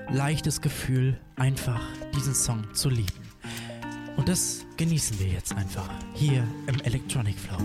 leichtes 0.10 0.62
Gefühl, 0.62 1.20
einfach 1.36 1.82
diesen 2.16 2.34
Song 2.34 2.64
zu 2.74 2.90
lieben. 2.90 3.12
Und 4.18 4.30
das 4.30 4.66
genießen 4.78 5.20
wir 5.20 5.28
jetzt 5.28 5.54
einfach 5.56 5.90
hier 6.14 6.48
im 6.68 6.80
Electronic 6.82 7.36
Flow. 7.38 7.58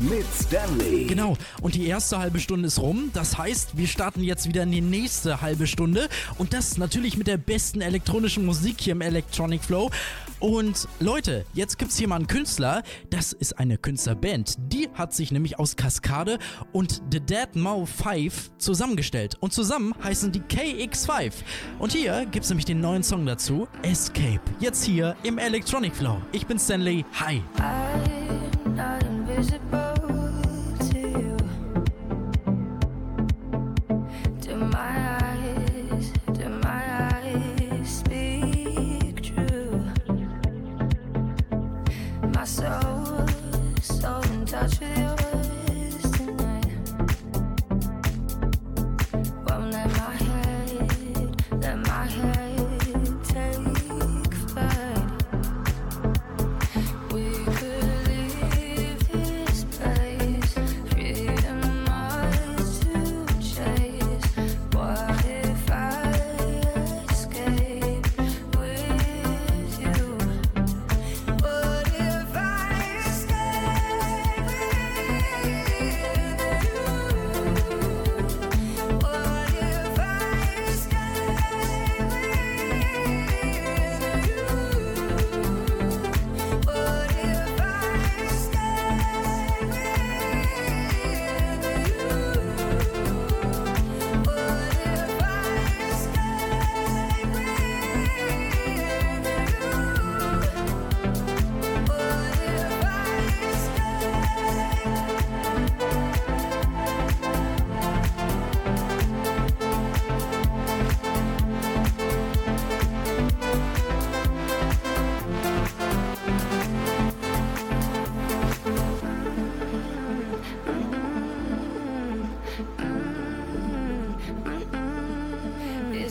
Mit 0.00 0.26
Stanley. 0.34 1.06
Genau, 1.06 1.36
und 1.62 1.74
die 1.74 1.86
erste 1.86 2.18
halbe 2.18 2.40
Stunde 2.40 2.68
ist 2.68 2.80
rum. 2.80 3.10
Das 3.12 3.38
heißt, 3.38 3.76
wir 3.76 3.86
starten 3.86 4.22
jetzt 4.22 4.48
wieder 4.48 4.62
in 4.62 4.70
die 4.70 4.80
nächste 4.80 5.40
halbe 5.40 5.66
Stunde. 5.66 6.08
Und 6.38 6.52
das 6.52 6.78
natürlich 6.78 7.16
mit 7.16 7.26
der 7.26 7.36
besten 7.36 7.80
elektronischen 7.80 8.44
Musik 8.44 8.80
hier 8.80 8.92
im 8.92 9.00
Electronic 9.00 9.62
Flow. 9.62 9.90
Und 10.38 10.86
Leute, 11.00 11.46
jetzt 11.54 11.78
gibt's 11.78 11.96
hier 11.96 12.08
mal 12.08 12.16
einen 12.16 12.26
Künstler. 12.26 12.82
Das 13.10 13.32
ist 13.32 13.58
eine 13.58 13.78
Künstlerband. 13.78 14.56
Die 14.58 14.88
hat 14.94 15.14
sich 15.14 15.32
nämlich 15.32 15.58
aus 15.58 15.76
Kaskade 15.76 16.38
und 16.72 17.02
The 17.10 17.20
Dead 17.20 17.54
Mau 17.54 17.86
5 17.86 18.50
zusammengestellt. 18.58 19.36
Und 19.40 19.52
zusammen 19.52 19.94
heißen 20.02 20.32
die 20.32 20.40
KX5. 20.40 21.32
Und 21.78 21.92
hier 21.92 22.26
gibt's 22.26 22.48
nämlich 22.50 22.66
den 22.66 22.80
neuen 22.80 23.02
Song 23.02 23.24
dazu, 23.24 23.66
Escape. 23.82 24.40
Jetzt 24.60 24.84
hier 24.84 25.16
im 25.22 25.38
Electronic 25.38 25.94
Flow. 25.94 26.20
Ich 26.32 26.46
bin 26.46 26.58
Stanley. 26.58 27.04
Hi. 27.18 27.42
I'm 27.58 28.74
not 28.76 29.02
invisible 29.04 29.85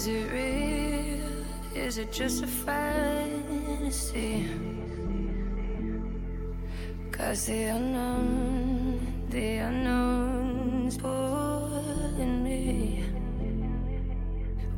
Is 0.06 0.12
it 0.12 0.32
real? 0.32 1.32
Is 1.74 1.98
it 1.98 2.12
just 2.12 2.44
a 2.44 2.46
fantasy? 2.46 4.46
Cause 7.12 7.48
the 7.48 7.64
unknown, 7.64 9.00
the 9.32 9.58
unknown's 9.58 11.00
pulling 11.00 12.44
me. 12.44 13.04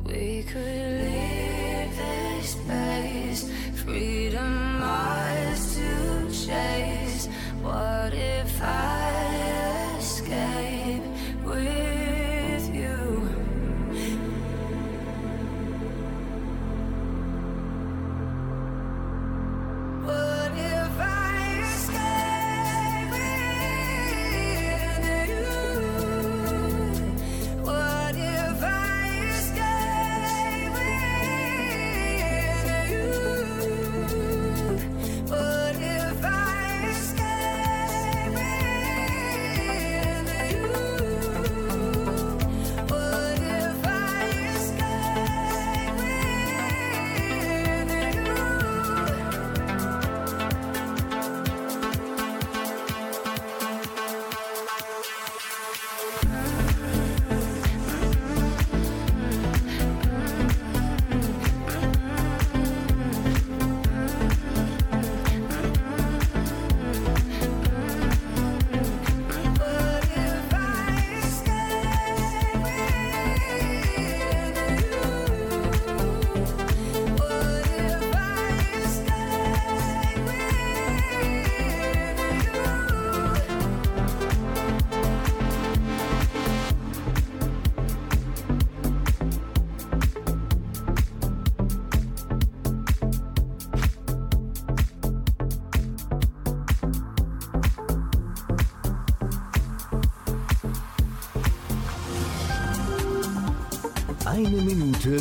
We 0.06 0.44
could 0.44 1.02
leave 1.04 1.94
this 1.98 2.52
space, 2.52 3.50
freedom 3.84 4.27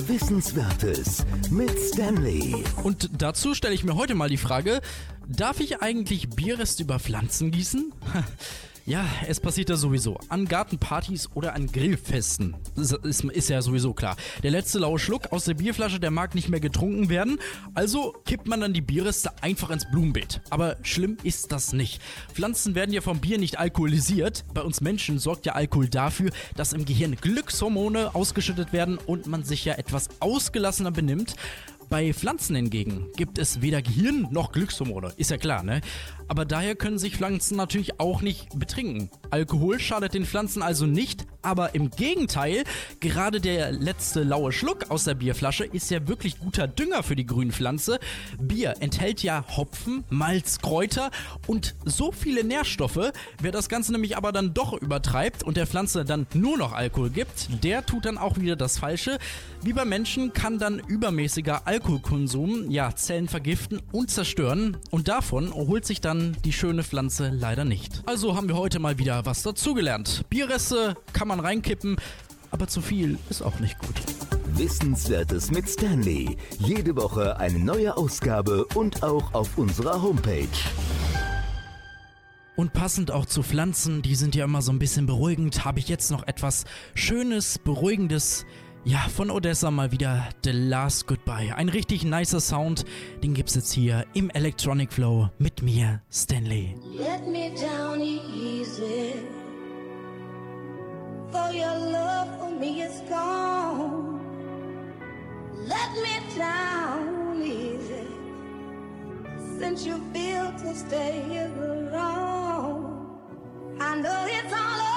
Wissenswertes 0.08 1.26
mit 1.50 1.78
Stanley. 1.78 2.64
Und 2.84 3.10
dazu 3.18 3.54
stelle 3.54 3.74
ich 3.74 3.84
mir 3.84 3.96
heute 3.96 4.16
mal 4.16 4.30
die 4.30 4.38
Frage, 4.38 4.82
darf 5.28 5.60
ich 5.60 5.82
eigentlich 5.82 6.30
Bierreste 6.30 6.84
über 6.84 7.00
Pflanzen 7.00 7.52
gießen? 7.52 7.92
Ja, 8.88 9.06
es 9.28 9.42
passiert 9.42 9.68
ja 9.68 9.76
sowieso. 9.76 10.18
An 10.30 10.46
Gartenpartys 10.46 11.30
oder 11.34 11.54
an 11.54 11.68
Grillfesten. 11.68 12.56
Das 12.78 12.94
ist, 12.94 13.22
ist 13.26 13.50
ja 13.50 13.62
sowieso 13.62 13.94
klar. 13.94 14.16
Der 14.44 14.52
letzte 14.52 14.80
laue 14.80 14.98
Schluck 14.98 15.34
aus 15.34 15.44
der 15.44 15.56
Bierflasche, 15.56 16.00
der 16.00 16.10
mag 16.10 16.36
nicht 16.36 16.48
mehr 16.48 16.62
getrunken 16.62 17.10
werden. 17.10 17.38
Also 17.74 18.16
kippt 18.24 18.48
man 18.48 18.62
dann 18.62 18.72
die 18.72 18.80
Bierreste 18.80 19.44
einfach 19.44 19.72
ins 19.72 19.92
Blumenbeet. 19.92 20.40
Aber 20.52 20.78
schlimm 20.84 21.18
ist 21.24 21.52
das 21.52 21.74
nicht. 21.74 22.02
Pflanzen 22.32 22.76
werden 22.76 22.94
ja 22.94 23.02
vom 23.02 23.20
Bier 23.20 23.40
nicht 23.40 23.60
alkoholisiert. 23.60 24.46
Bei 24.54 24.62
uns 24.62 24.80
Menschen 24.80 25.20
sorgt 25.20 25.46
ja 25.46 25.52
Alkohol 25.52 25.90
dafür, 25.90 26.30
dass 26.56 26.72
im 26.72 26.86
Gehirn 26.86 27.18
Glückshormone 27.18 28.16
ausgeschüttet 28.16 28.72
werden 28.72 28.98
und 29.06 29.28
man 29.28 29.44
sich 29.44 29.66
ja 29.66 29.74
etwas 29.74 30.08
ausgelassener 30.22 30.92
benimmt. 30.92 31.36
Bei 31.90 32.14
Pflanzen 32.14 32.56
hingegen 32.56 33.08
gibt 33.16 33.38
es 33.38 33.62
weder 33.62 33.82
Gehirn 33.82 34.28
noch 34.30 34.52
Glückshormone, 34.52 35.14
ist 35.16 35.32
ja 35.32 35.38
klar, 35.38 35.64
ne? 35.64 35.80
Aber 36.28 36.46
daher 36.46 36.76
können 36.76 37.00
sich 37.00 37.16
Pflanzen 37.16 37.58
natürlich 37.58 38.00
auch 38.00 38.22
nicht 38.22 38.58
betrinken. 38.58 39.10
Alkohol 39.30 39.80
schadet 39.80 40.14
den 40.14 40.26
Pflanzen 40.26 40.62
also 40.62 40.86
nicht, 40.86 41.26
aber 41.42 41.76
im 41.76 41.90
Gegenteil, 41.90 42.64
gerade 43.00 43.40
der 43.40 43.72
letzte 43.72 44.24
laue 44.24 44.52
Schluck 44.52 44.92
aus 44.92 45.06
der 45.06 45.16
Bierflasche 45.16 45.64
ist 45.64 45.90
ja 45.90 46.08
wirklich 46.08 46.40
guter 46.40 46.68
Dünger 46.68 47.04
für 47.04 47.16
die 47.16 47.26
Grünpflanze. 47.26 48.00
Bier 48.40 48.76
enthält 48.80 49.24
ja 49.24 49.46
Hopfen, 49.56 50.04
Malz, 50.10 50.60
Kräuter 50.60 51.12
und 51.48 51.76
so 51.86 52.12
viele 52.12 52.44
Nährstoffe. 52.44 53.12
Wer 53.42 53.52
das 53.52 53.70
Ganze 53.70 53.92
nämlich 53.94 54.18
aber 54.18 54.32
dann 54.32 54.54
doch 54.54 54.74
übertreibt 54.74 55.44
und 55.44 55.56
der 55.56 55.68
Pflanze 55.68 56.04
dann 56.04 56.28
nur 56.34 56.58
noch 56.58 56.74
Alkohol 56.74 57.10
gibt, 57.10 57.64
der 57.64 57.86
tut 57.86 58.06
dann 58.06 58.18
auch 58.18 58.38
wieder 58.38 58.56
das 58.56 58.78
Falsche. 58.80 59.18
Wie 59.62 59.74
bei 59.74 59.86
Menschen 59.86 60.34
kann 60.34 60.60
dann 60.60 60.80
übermäßiger 60.80 61.66
Alkoholkonsum 61.66 62.70
ja 62.70 62.94
Zellen 62.96 63.28
vergiften 63.28 63.82
und 63.92 64.12
zerstören 64.12 64.78
und 64.92 65.08
davon 65.08 65.54
holt 65.54 65.86
sich 65.86 66.02
dann 66.02 66.17
die 66.46 66.54
schöne 66.54 66.84
Pflanze 66.84 67.32
leider 67.34 67.66
nicht. 67.66 68.04
Also 68.06 68.36
haben 68.36 68.48
wir 68.48 68.56
heute 68.56 68.80
mal 68.80 68.98
wieder 68.98 69.26
was 69.26 69.44
dazugelernt. 69.44 70.24
Bierreste 70.30 70.96
kann 71.14 71.28
man 71.28 71.40
reinkippen, 71.40 71.98
aber 72.52 72.68
zu 72.68 72.82
viel 72.82 73.18
ist 73.30 73.42
auch 73.42 73.60
nicht 73.60 73.78
gut. 73.80 74.02
Wissenswertes 74.54 75.52
mit 75.52 75.70
Stanley. 75.70 76.38
Jede 76.60 76.96
Woche 76.96 77.40
eine 77.40 77.60
neue 77.60 77.96
Ausgabe 77.96 78.66
und 78.76 79.04
auch 79.04 79.34
auf 79.34 79.58
unserer 79.58 80.02
Homepage. 80.02 80.48
Und 82.56 82.74
passend 82.74 83.12
auch 83.12 83.28
zu 83.28 83.44
Pflanzen, 83.44 84.02
die 84.02 84.16
sind 84.16 84.34
ja 84.34 84.46
immer 84.46 84.64
so 84.64 84.72
ein 84.72 84.80
bisschen 84.80 85.06
beruhigend, 85.06 85.64
habe 85.64 85.78
ich 85.78 85.88
jetzt 85.88 86.10
noch 86.10 86.26
etwas 86.26 86.66
Schönes, 86.96 87.60
Beruhigendes. 87.60 88.48
Ja, 88.84 89.00
von 89.14 89.30
Odessa 89.32 89.70
mal 89.70 89.92
wieder 89.92 90.30
The 90.44 90.52
Last 90.52 91.08
Goodbye. 91.08 91.54
Ein 91.56 91.68
richtig 91.70 92.04
nicer 92.06 92.40
Sound, 92.40 92.86
den 93.22 93.34
gibt's 93.34 93.56
jetzt 93.56 93.74
hier 93.74 94.06
im 94.14 94.30
Electronic 94.30 94.94
Flow 94.94 95.30
mit 95.40 95.62
mir, 95.62 96.02
Stanley. 96.10 96.76
Let 96.98 97.28
me 97.28 97.52
down 97.60 98.02
easy. 98.02 99.14
For 101.32 101.52
your 101.52 101.92
love 101.92 102.30
for 102.40 102.50
me 102.50 102.84
is 102.86 103.02
gone. 103.10 104.22
Let 105.66 105.92
me 106.02 106.22
down 106.38 107.42
easy. 107.42 108.08
Since 109.60 109.86
you 109.86 109.96
feel 110.14 110.54
to 110.64 110.74
stay 110.74 111.46
alone. 111.46 113.08
I 113.80 113.96
know 114.00 114.26
it's 114.28 114.54
all 114.54 114.80
over. 114.80 114.97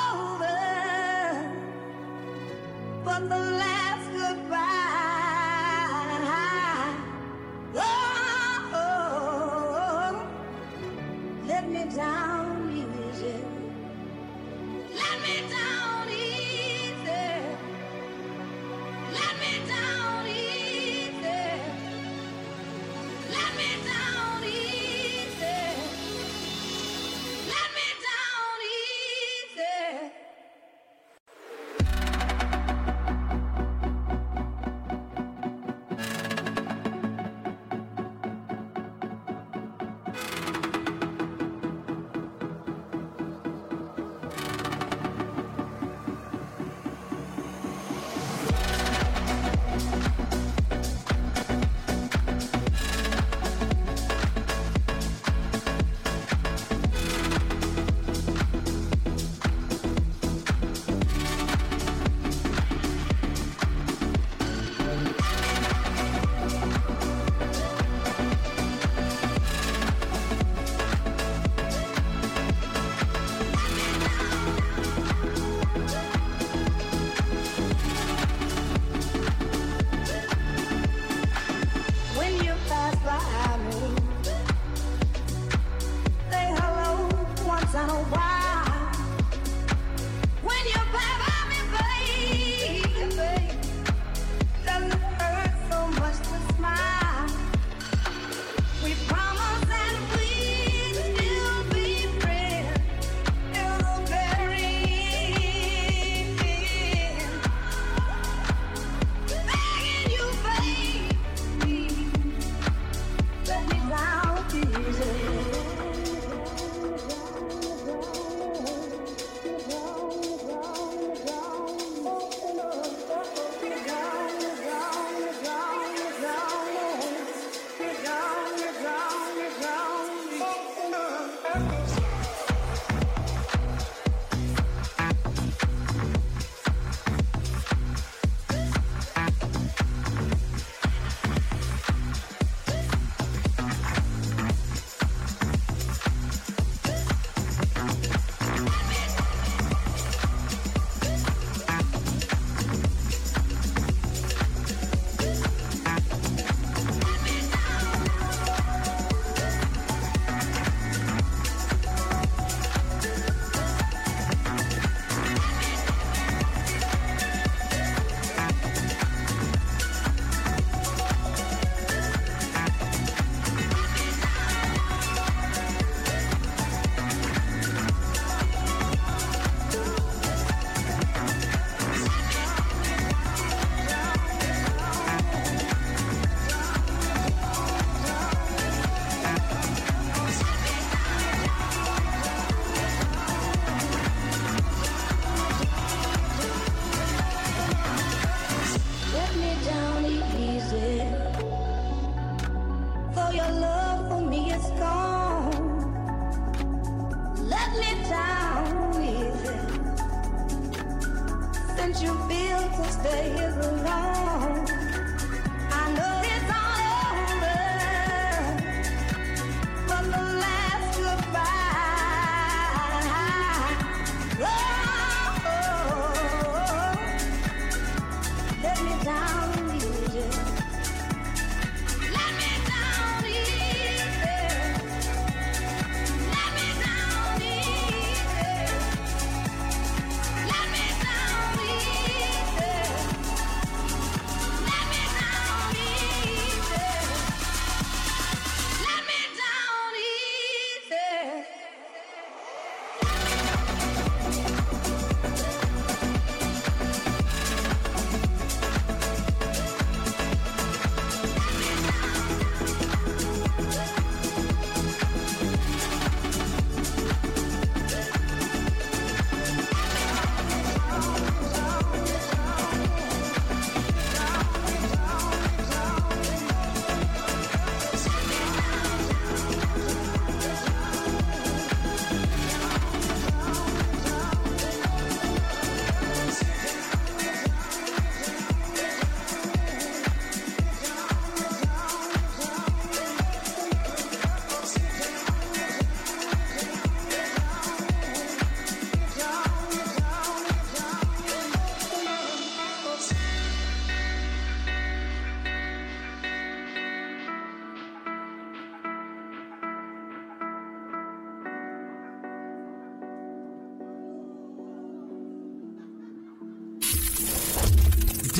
But 3.04 3.28
the 3.30 3.36
last 3.36 4.12
goodbye. 4.12 4.89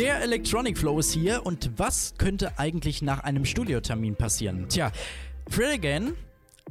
Der 0.00 0.22
Electronic 0.22 0.78
Flow 0.78 0.98
ist 0.98 1.12
hier 1.12 1.44
und 1.44 1.72
was 1.76 2.14
könnte 2.16 2.58
eigentlich 2.58 3.02
nach 3.02 3.18
einem 3.18 3.44
Studiotermin 3.44 4.16
passieren? 4.16 4.66
Tja, 4.70 4.92
Fred 5.46 5.74
again 5.74 6.14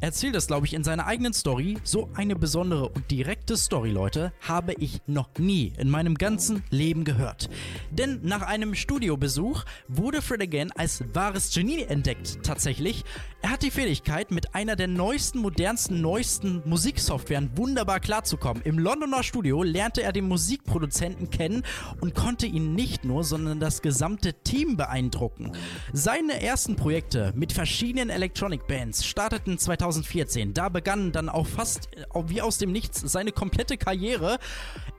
erzählt 0.01 0.35
das, 0.35 0.47
glaube 0.47 0.65
ich, 0.65 0.73
in 0.73 0.83
seiner 0.83 1.05
eigenen 1.05 1.33
Story. 1.33 1.77
So 1.83 2.09
eine 2.13 2.35
besondere 2.35 2.89
und 2.89 3.09
direkte 3.11 3.57
Story, 3.57 3.91
Leute, 3.91 4.33
habe 4.41 4.73
ich 4.73 5.01
noch 5.07 5.29
nie 5.37 5.73
in 5.77 5.89
meinem 5.89 6.15
ganzen 6.15 6.63
Leben 6.69 7.03
gehört. 7.03 7.49
Denn 7.91 8.19
nach 8.23 8.41
einem 8.41 8.75
Studiobesuch 8.75 9.65
wurde 9.87 10.21
Fred 10.21 10.41
again 10.41 10.71
als 10.71 11.03
wahres 11.13 11.53
Genie 11.53 11.83
entdeckt, 11.83 12.39
tatsächlich. 12.43 13.03
Er 13.41 13.51
hat 13.51 13.63
die 13.63 13.71
Fähigkeit, 13.71 14.31
mit 14.31 14.53
einer 14.53 14.75
der 14.75 14.87
neuesten, 14.87 15.39
modernsten, 15.39 16.01
neuesten 16.01 16.61
Musiksoftwaren 16.65 17.51
wunderbar 17.55 17.99
klarzukommen. 17.99 18.63
Im 18.63 18.79
Londoner 18.79 19.23
Studio 19.23 19.63
lernte 19.63 20.03
er 20.03 20.11
den 20.11 20.27
Musikproduzenten 20.27 21.29
kennen 21.29 21.63
und 22.01 22.15
konnte 22.15 22.45
ihn 22.45 22.75
nicht 22.75 23.05
nur, 23.05 23.23
sondern 23.23 23.59
das 23.59 23.81
gesamte 23.81 24.33
Team 24.33 24.75
beeindrucken. 24.75 25.53
Seine 25.93 26.41
ersten 26.41 26.75
Projekte 26.75 27.31
mit 27.35 27.53
verschiedenen 27.53 28.09
Electronic 28.09 28.67
Bands 28.67 29.05
starteten 29.05 29.57
2014. 29.91 30.53
Da 30.53 30.69
begann 30.69 31.11
dann 31.11 31.29
auch 31.29 31.47
fast 31.47 31.89
äh, 31.95 32.03
wie 32.27 32.41
aus 32.41 32.57
dem 32.57 32.71
Nichts 32.71 33.01
seine 33.01 33.31
komplette 33.31 33.77
Karriere. 33.77 34.37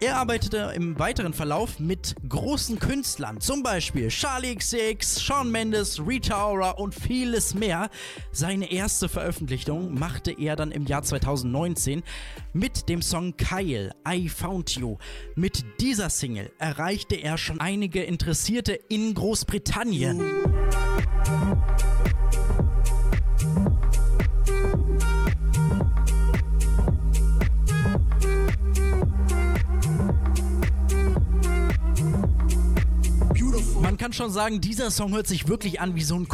Er 0.00 0.16
arbeitete 0.16 0.72
im 0.74 0.98
weiteren 0.98 1.32
Verlauf 1.32 1.78
mit 1.78 2.16
großen 2.28 2.78
Künstlern, 2.78 3.40
zum 3.40 3.62
Beispiel 3.62 4.08
Charlie 4.08 4.56
XX, 4.56 5.22
Shawn 5.22 5.50
Mendes, 5.50 6.00
Rita 6.04 6.46
Ora 6.46 6.70
und 6.70 6.94
vieles 6.94 7.54
mehr. 7.54 7.90
Seine 8.32 8.72
erste 8.72 9.08
Veröffentlichung 9.08 9.94
machte 9.94 10.32
er 10.32 10.56
dann 10.56 10.72
im 10.72 10.86
Jahr 10.86 11.02
2019 11.02 12.02
mit 12.52 12.88
dem 12.88 13.02
Song 13.02 13.36
Kyle, 13.36 13.92
I 14.08 14.28
Found 14.28 14.70
You. 14.76 14.96
Mit 15.34 15.64
dieser 15.80 16.10
Single 16.10 16.50
erreichte 16.58 17.16
er 17.16 17.38
schon 17.38 17.60
einige 17.60 18.02
Interessierte 18.02 18.72
in 18.72 19.14
Großbritannien. 19.14 20.20
Kann 34.00 34.14
schon 34.14 34.30
sagen, 34.30 34.62
dieser 34.62 34.90
Song 34.90 35.12
hört 35.12 35.26
sich 35.26 35.46
wirklich 35.46 35.78
an 35.78 35.94
wie 35.94 36.02
so 36.02 36.14
ein 36.14 36.26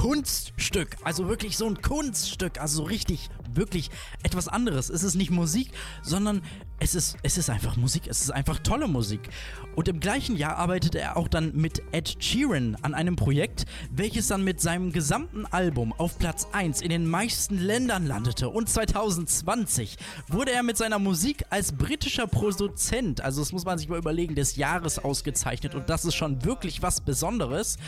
Kunststück. 0.67 0.97
Also 1.05 1.29
wirklich 1.29 1.57
so 1.57 1.67
ein 1.67 1.81
Kunststück. 1.81 2.61
Also 2.61 2.79
so 2.79 2.83
richtig, 2.85 3.31
wirklich 3.55 3.91
etwas 4.25 4.49
anderes. 4.49 4.91
Es 4.91 5.05
ist 5.05 5.15
nicht 5.15 5.31
Musik, 5.31 5.71
sondern 6.03 6.43
es 6.81 6.95
ist, 6.95 7.17
es 7.23 7.39
ist 7.39 7.51
einfach 7.51 7.77
Musik. 7.77 8.09
Es 8.09 8.21
ist 8.21 8.31
einfach 8.31 8.59
tolle 8.59 8.89
Musik. 8.89 9.29
Und 9.77 9.87
im 9.87 10.01
gleichen 10.01 10.37
Jahr 10.37 10.57
arbeitete 10.57 10.99
er 10.99 11.17
auch 11.17 11.29
dann 11.29 11.55
mit 11.55 11.83
Ed 11.93 12.17
Sheeran 12.19 12.77
an 12.83 12.95
einem 12.95 13.15
Projekt, 13.15 13.67
welches 13.93 14.27
dann 14.27 14.43
mit 14.43 14.61
seinem 14.61 14.91
gesamten 14.91 15.47
Album 15.47 15.93
auf 15.93 16.19
Platz 16.19 16.49
1 16.51 16.81
in 16.81 16.91
den 16.91 17.07
meisten 17.07 17.59
Ländern 17.59 18.05
landete. 18.05 18.49
Und 18.49 18.69
2020 18.69 19.97
wurde 20.29 20.51
er 20.51 20.65
mit 20.65 20.77
seiner 20.77 20.99
Musik 20.99 21.45
als 21.51 21.73
britischer 21.73 22.27
Produzent, 22.27 23.21
also 23.21 23.41
das 23.41 23.53
muss 23.53 23.65
man 23.65 23.79
sich 23.79 23.89
mal 23.89 23.99
überlegen, 23.99 24.35
des 24.35 24.57
Jahres 24.57 24.99
ausgezeichnet. 24.99 25.77
Und 25.77 25.89
das 25.89 26.05
ist 26.05 26.17
schon 26.17 26.45
wirklich 26.45 26.83
was 26.83 27.01
Besonderes. 27.01 27.79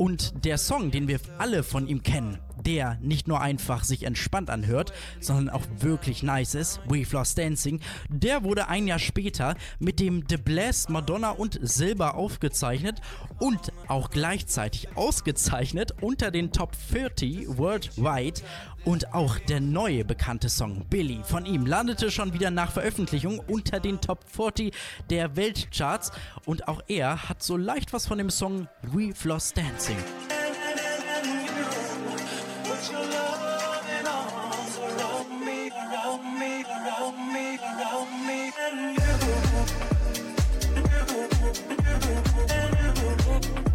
Und 0.00 0.46
der 0.46 0.56
Song, 0.56 0.90
den 0.90 1.08
wir 1.08 1.20
alle 1.36 1.62
von 1.62 1.86
ihm 1.86 2.02
kennen, 2.02 2.38
der 2.64 2.98
nicht 3.00 3.28
nur 3.28 3.40
einfach 3.40 3.84
sich 3.84 4.04
entspannt 4.04 4.50
anhört, 4.50 4.92
sondern 5.20 5.50
auch 5.50 5.62
wirklich 5.78 6.22
nice 6.22 6.54
ist, 6.54 6.80
We've 6.88 7.12
Lost 7.12 7.38
Dancing, 7.38 7.80
der 8.08 8.44
wurde 8.44 8.68
ein 8.68 8.86
Jahr 8.86 8.98
später 8.98 9.54
mit 9.78 10.00
dem 10.00 10.24
The 10.28 10.36
Blast 10.36 10.90
Madonna 10.90 11.30
und 11.30 11.58
Silber 11.62 12.14
aufgezeichnet 12.14 13.00
und 13.38 13.72
auch 13.88 14.10
gleichzeitig 14.10 14.96
ausgezeichnet 14.96 15.94
unter 16.00 16.30
den 16.30 16.52
Top 16.52 16.72
30 16.92 17.58
worldwide. 17.58 18.40
Und 18.84 19.12
auch 19.12 19.38
der 19.38 19.60
neue 19.60 20.06
bekannte 20.06 20.48
Song 20.48 20.86
Billy 20.88 21.20
von 21.22 21.44
ihm 21.44 21.66
landete 21.66 22.10
schon 22.10 22.32
wieder 22.32 22.50
nach 22.50 22.72
Veröffentlichung 22.72 23.38
unter 23.38 23.78
den 23.78 24.00
Top 24.00 24.24
40 24.26 24.74
der 25.10 25.36
Weltcharts 25.36 26.12
und 26.46 26.66
auch 26.66 26.82
er 26.88 27.28
hat 27.28 27.42
so 27.42 27.58
leicht 27.58 27.92
was 27.92 28.06
von 28.06 28.16
dem 28.16 28.30
Song 28.30 28.68
We've 28.82 29.28
Lost 29.28 29.56
Dancing. 29.56 29.98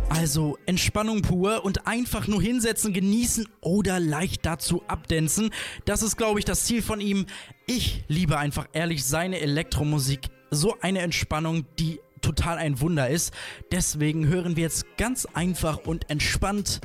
Also 0.10 0.58
Entspannung 0.66 1.22
pur 1.22 1.64
und 1.64 1.86
einfach 1.86 2.28
nur 2.28 2.42
hinsetzen, 2.42 2.94
genießen 2.94 3.48
oder 3.62 4.00
leicht 4.00 4.44
dazu 4.44 4.82
abdancen. 4.88 5.52
Das 5.86 6.02
ist, 6.02 6.18
glaube 6.18 6.40
ich, 6.40 6.46
das 6.46 6.66
Ziel 6.66 6.82
von 6.82 7.00
ihm. 7.00 7.28
Ich 7.68 8.04
liebe 8.08 8.40
einfach 8.40 8.68
ehrlich 8.74 9.06
seine 9.06 9.40
Elektromusik. 9.40 10.22
So 10.50 10.78
eine 10.82 11.02
Entspannung, 11.02 11.66
die 11.78 12.00
total 12.22 12.58
ein 12.58 12.82
Wunder 12.82 13.08
ist. 13.08 13.36
Deswegen 13.72 14.26
hören 14.26 14.56
wir 14.56 14.64
jetzt 14.64 14.98
ganz 14.98 15.28
einfach 15.28 15.86
und 15.86 16.10
entspannt. 16.10 16.82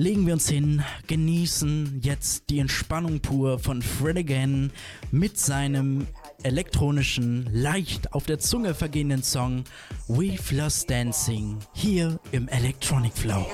Legen 0.00 0.26
wir 0.26 0.32
uns 0.32 0.48
hin, 0.48 0.82
genießen 1.08 2.00
jetzt 2.02 2.44
die 2.48 2.58
Entspannung 2.58 3.20
pur 3.20 3.58
von 3.58 3.82
Fred 3.82 4.16
again 4.16 4.72
mit 5.10 5.38
seinem 5.38 6.06
elektronischen, 6.42 7.46
leicht 7.52 8.14
auf 8.14 8.24
der 8.24 8.38
Zunge 8.38 8.72
vergehenden 8.72 9.22
Song 9.22 9.64
We've 10.08 10.56
Lost 10.56 10.88
Dancing 10.88 11.58
hier 11.74 12.18
im 12.32 12.48
Electronic 12.48 13.12
Flow. 13.12 13.46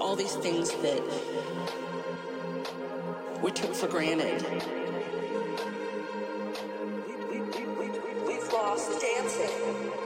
all 0.00 0.14
these 0.14 0.36
things 0.36 0.70
that 0.82 1.02
we 3.42 3.50
took 3.50 3.74
for 3.74 3.88
granted. 3.88 4.85
thank 9.66 9.80
you 9.80 10.05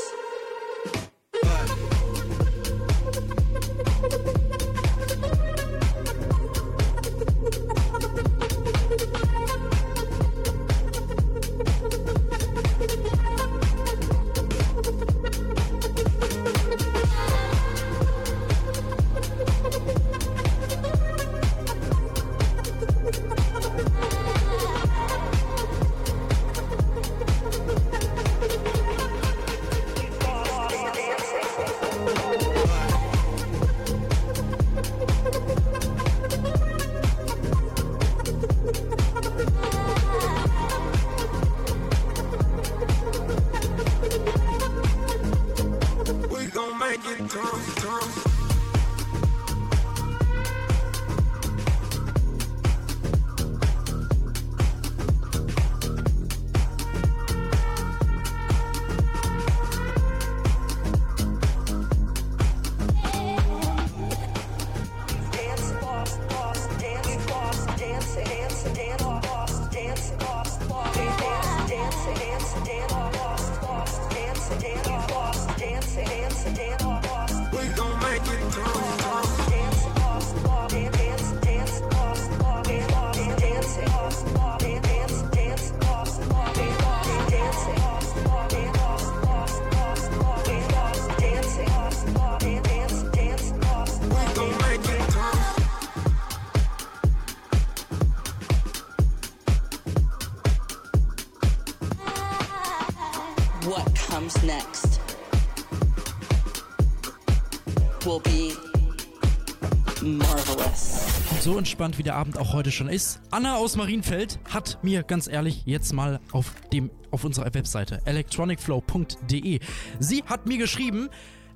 So 111.41 111.57
entspannt 111.57 111.97
wie 111.97 112.03
der 112.03 112.13
Abend 112.17 112.37
auch 112.37 112.53
heute 112.53 112.69
schon 112.69 112.87
ist. 112.87 113.19
Anna 113.31 113.55
aus 113.55 113.75
Marienfeld 113.75 114.37
hat 114.53 114.77
mir 114.83 115.01
ganz 115.01 115.27
ehrlich 115.27 115.63
jetzt 115.65 115.91
mal 115.91 116.19
auf 116.31 116.53
dem 116.71 116.91
auf 117.09 117.23
unserer 117.23 117.51
Webseite 117.55 117.99
electronicflow.de. 118.05 119.59
Sie 119.99 120.23
hat 120.27 120.45
mir 120.45 120.59
geschrieben: 120.59 121.09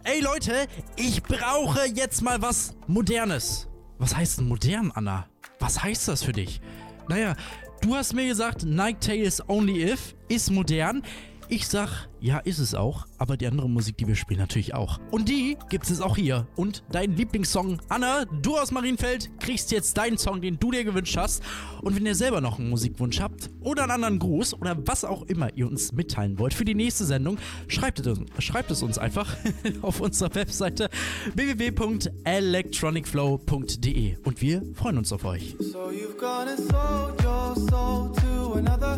"Ey 0.04 0.22
Leute, 0.22 0.66
ich 0.96 1.22
brauche 1.22 1.86
jetzt 1.86 2.24
mal 2.24 2.42
was 2.42 2.76
modernes." 2.88 3.68
Was 4.00 4.18
heißt 4.18 4.40
denn 4.40 4.48
modern, 4.48 4.92
Anna? 4.92 5.28
Was 5.60 5.84
heißt 5.84 6.08
das 6.08 6.24
für 6.24 6.34
dich? 6.34 6.62
Naja, 7.08 7.36
du 7.82 7.94
hast 7.94 8.16
mir 8.16 8.26
gesagt, 8.26 8.66
Night 8.66 9.02
Tales 9.02 9.48
Only 9.48 9.84
If 9.84 10.16
ist 10.30 10.50
modern. 10.50 11.04
Ich 11.48 11.68
sag, 11.68 12.10
ja, 12.20 12.40
ist 12.40 12.58
es 12.58 12.74
auch, 12.74 13.06
aber 13.20 13.38
die 13.38 13.46
andere 13.46 13.70
Musik, 13.70 13.98
die 13.98 14.08
wir 14.08 14.16
spielen, 14.16 14.40
natürlich 14.40 14.74
auch. 14.74 15.00
Und 15.12 15.30
die 15.30 15.56
gibt 15.70 15.88
es 15.92 16.02
auch 16.02 16.16
hier. 16.16 16.48
Und 16.56 16.84
dein 16.92 17.16
Lieblingssong, 17.16 17.80
Anna, 17.88 18.26
du 18.26 18.58
aus 18.58 18.72
Marienfeld, 18.72 19.30
kriegst 19.40 19.72
jetzt 19.72 19.96
deinen 19.96 20.18
Song, 20.18 20.42
den 20.42 20.58
du 20.60 20.72
dir 20.72 20.84
gewünscht 20.84 21.16
hast. 21.18 21.44
Und 21.84 21.96
wenn 21.96 22.04
ihr 22.04 22.16
selber 22.16 22.42
noch 22.42 22.58
einen 22.58 22.70
Musikwunsch 22.70 23.22
habt 23.22 23.52
oder 23.62 23.84
einen 23.84 23.92
anderen 23.92 24.18
Gruß 24.18 24.56
oder 24.56 24.76
was 24.88 25.06
auch 25.06 25.22
immer 25.24 25.56
ihr 25.56 25.68
uns 25.68 25.92
mitteilen 25.92 26.40
wollt 26.40 26.56
für 26.56 26.66
die 26.66 26.74
nächste 26.74 27.06
Sendung, 27.06 27.38
schreibt 27.68 28.00
es, 28.00 28.20
schreibt 28.40 28.72
es 28.72 28.82
uns 28.82 28.98
einfach 28.98 29.38
auf 29.84 30.02
unserer 30.02 30.34
Webseite 30.34 30.90
www.electronicflow.de. 31.36 34.18
Und 34.24 34.42
wir 34.42 34.64
freuen 34.74 34.98
uns 34.98 35.14
auf 35.14 35.26
euch. 35.26 35.56
So 35.60 35.92
you've 35.92 36.18
gone 36.18 36.50
and 36.50 36.58
sold 36.58 37.24
your 37.24 37.54
soul 37.70 38.12
to 38.16 38.54
another, 38.58 38.98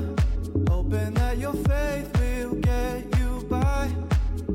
hoping 0.70 1.14
that 1.16 1.38
your 1.38 1.52
faith 1.66 2.16
get 2.56 3.04
you 3.20 3.45
by. 3.50 3.89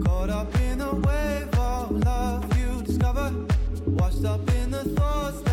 Caught 0.04 0.30
up 0.30 0.54
in 0.60 0.80
a 0.80 0.94
wave 0.94 1.58
of 1.58 1.90
love 2.04 2.58
you 2.58 2.82
discover, 2.82 3.32
washed 3.86 4.24
up 4.24 4.48
in 4.50 4.70
the 4.70 4.84
thoughts 4.96 5.51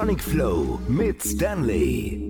Electronic 0.00 0.22
Flow 0.22 0.80
mit 0.88 1.22
Stanley. 1.22 2.29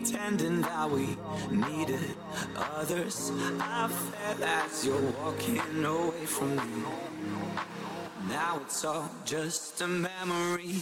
Pretending 0.00 0.60
that 0.60 0.88
we 0.88 1.16
needed 1.50 2.14
others. 2.54 3.32
I 3.60 3.88
felt 3.88 4.40
as 4.40 4.86
you're 4.86 5.00
walking 5.00 5.84
away 5.84 6.24
from 6.24 6.54
me. 6.54 6.84
Now 8.28 8.60
it's 8.64 8.84
all 8.84 9.10
just 9.24 9.80
a 9.80 9.88
memory. 9.88 10.76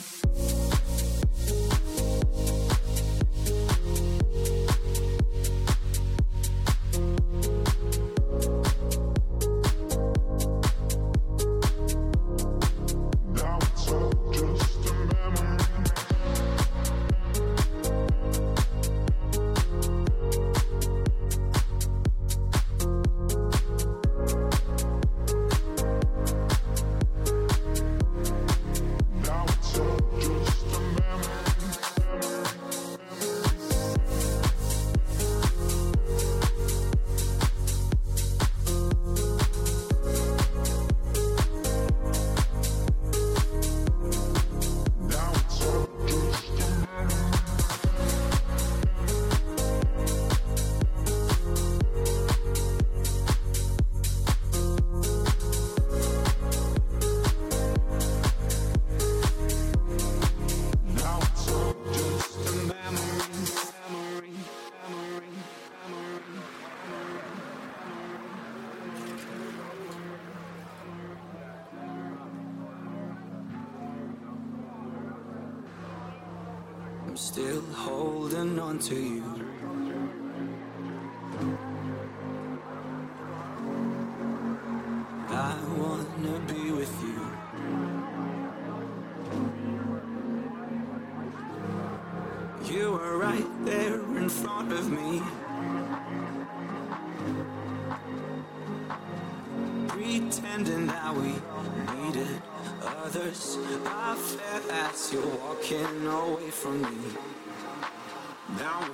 Holding 78.77 78.83
on 78.83 78.89
to 78.89 78.95
you. 78.95 79.16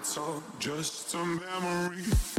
It's 0.03 0.19
all 0.19 0.43
just 0.59 1.15
a 1.15 1.25
memory. 1.25 2.32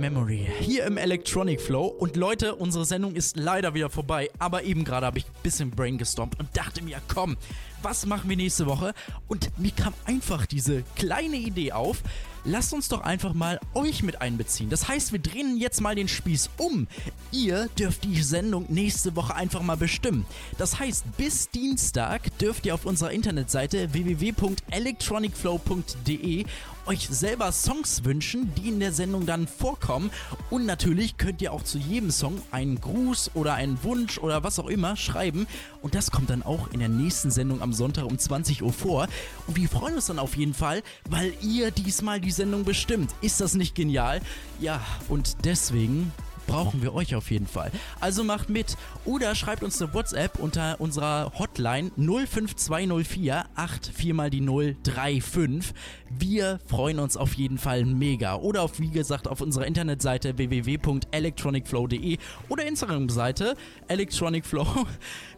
Memory. 0.00 0.48
Hier 0.60 0.86
im 0.86 0.96
Electronic 0.96 1.60
Flow. 1.60 1.86
Und 1.86 2.16
Leute, 2.16 2.54
unsere 2.54 2.86
Sendung 2.86 3.14
ist 3.14 3.36
leider 3.36 3.74
wieder 3.74 3.90
vorbei. 3.90 4.30
Aber 4.38 4.62
eben 4.64 4.84
gerade 4.84 5.04
habe 5.06 5.18
ich 5.18 5.26
ein 5.26 5.42
bisschen 5.42 5.70
Brain 5.70 5.98
gestompt 5.98 6.40
und 6.40 6.48
dachte 6.54 6.82
mir, 6.82 7.02
komm, 7.06 7.36
was 7.82 8.06
machen 8.06 8.30
wir 8.30 8.36
nächste 8.36 8.66
Woche? 8.66 8.94
Und 9.28 9.50
mir 9.58 9.72
kam 9.72 9.92
einfach 10.06 10.46
diese 10.46 10.84
kleine 10.96 11.36
Idee 11.36 11.72
auf. 11.72 12.02
Lasst 12.44 12.72
uns 12.72 12.88
doch 12.88 13.02
einfach 13.02 13.34
mal 13.34 13.60
euch 13.74 14.02
mit 14.02 14.22
einbeziehen. 14.22 14.70
Das 14.70 14.88
heißt, 14.88 15.12
wir 15.12 15.18
drehen 15.18 15.58
jetzt 15.58 15.82
mal 15.82 15.94
den 15.94 16.08
Spieß 16.08 16.48
um. 16.56 16.88
Ihr 17.32 17.68
dürft 17.78 18.04
die 18.04 18.22
Sendung 18.22 18.64
nächste 18.68 19.14
Woche 19.14 19.34
einfach 19.34 19.60
mal 19.60 19.76
bestimmen. 19.76 20.24
Das 20.56 20.78
heißt, 20.78 21.18
bis 21.18 21.50
Dienstag 21.50 22.38
dürft 22.38 22.64
ihr 22.64 22.72
auf 22.74 22.86
unserer 22.86 23.10
Internetseite 23.10 23.92
www.electronicflow.de 23.92 26.46
euch 26.86 27.08
selber 27.08 27.52
Songs 27.52 28.04
wünschen, 28.04 28.52
die 28.54 28.68
in 28.68 28.80
der 28.80 28.92
Sendung 28.92 29.26
dann 29.26 29.46
vorkommen. 29.46 30.10
Und 30.50 30.66
natürlich 30.66 31.16
könnt 31.16 31.42
ihr 31.42 31.52
auch 31.52 31.62
zu 31.62 31.78
jedem 31.78 32.10
Song 32.10 32.40
einen 32.50 32.80
Gruß 32.80 33.32
oder 33.34 33.54
einen 33.54 33.82
Wunsch 33.84 34.18
oder 34.18 34.42
was 34.42 34.58
auch 34.58 34.68
immer 34.68 34.96
schreiben. 34.96 35.46
Und 35.82 35.94
das 35.94 36.10
kommt 36.10 36.30
dann 36.30 36.42
auch 36.42 36.68
in 36.68 36.80
der 36.80 36.88
nächsten 36.88 37.30
Sendung 37.30 37.62
am 37.62 37.72
Sonntag 37.72 38.04
um 38.04 38.18
20 38.18 38.62
Uhr 38.62 38.72
vor. 38.72 39.08
Und 39.46 39.56
wir 39.56 39.68
freuen 39.68 39.96
uns 39.96 40.06
dann 40.06 40.18
auf 40.18 40.36
jeden 40.36 40.54
Fall, 40.54 40.82
weil 41.08 41.32
ihr 41.42 41.70
diesmal 41.70 42.20
die 42.20 42.30
Sendung 42.30 42.64
bestimmt. 42.64 43.10
Ist 43.20 43.40
das 43.40 43.54
nicht 43.54 43.74
genial? 43.74 44.20
Ja, 44.58 44.80
und 45.08 45.44
deswegen 45.44 46.12
brauchen 46.50 46.82
wir 46.82 46.94
euch 46.94 47.14
auf 47.14 47.30
jeden 47.30 47.46
Fall. 47.46 47.70
Also 48.00 48.24
macht 48.24 48.50
mit 48.50 48.76
oder 49.04 49.34
schreibt 49.34 49.62
uns 49.62 49.80
eine 49.80 49.94
WhatsApp 49.94 50.38
unter 50.38 50.80
unserer 50.80 51.32
Hotline 51.38 51.90
05204 51.96 53.44
84 53.54 54.12
mal 54.12 54.30
die 54.30 54.40
035. 54.40 55.74
Wir 56.10 56.58
freuen 56.66 56.98
uns 56.98 57.16
auf 57.16 57.34
jeden 57.34 57.58
Fall 57.58 57.84
mega. 57.84 58.34
Oder 58.34 58.62
auf, 58.62 58.80
wie 58.80 58.90
gesagt, 58.90 59.28
auf 59.28 59.40
unserer 59.40 59.66
Internetseite 59.66 60.36
www.electronicflow.de 60.38 62.18
oder 62.48 62.66
Instagram-Seite 62.66 63.54
electronicflow. 63.86 64.66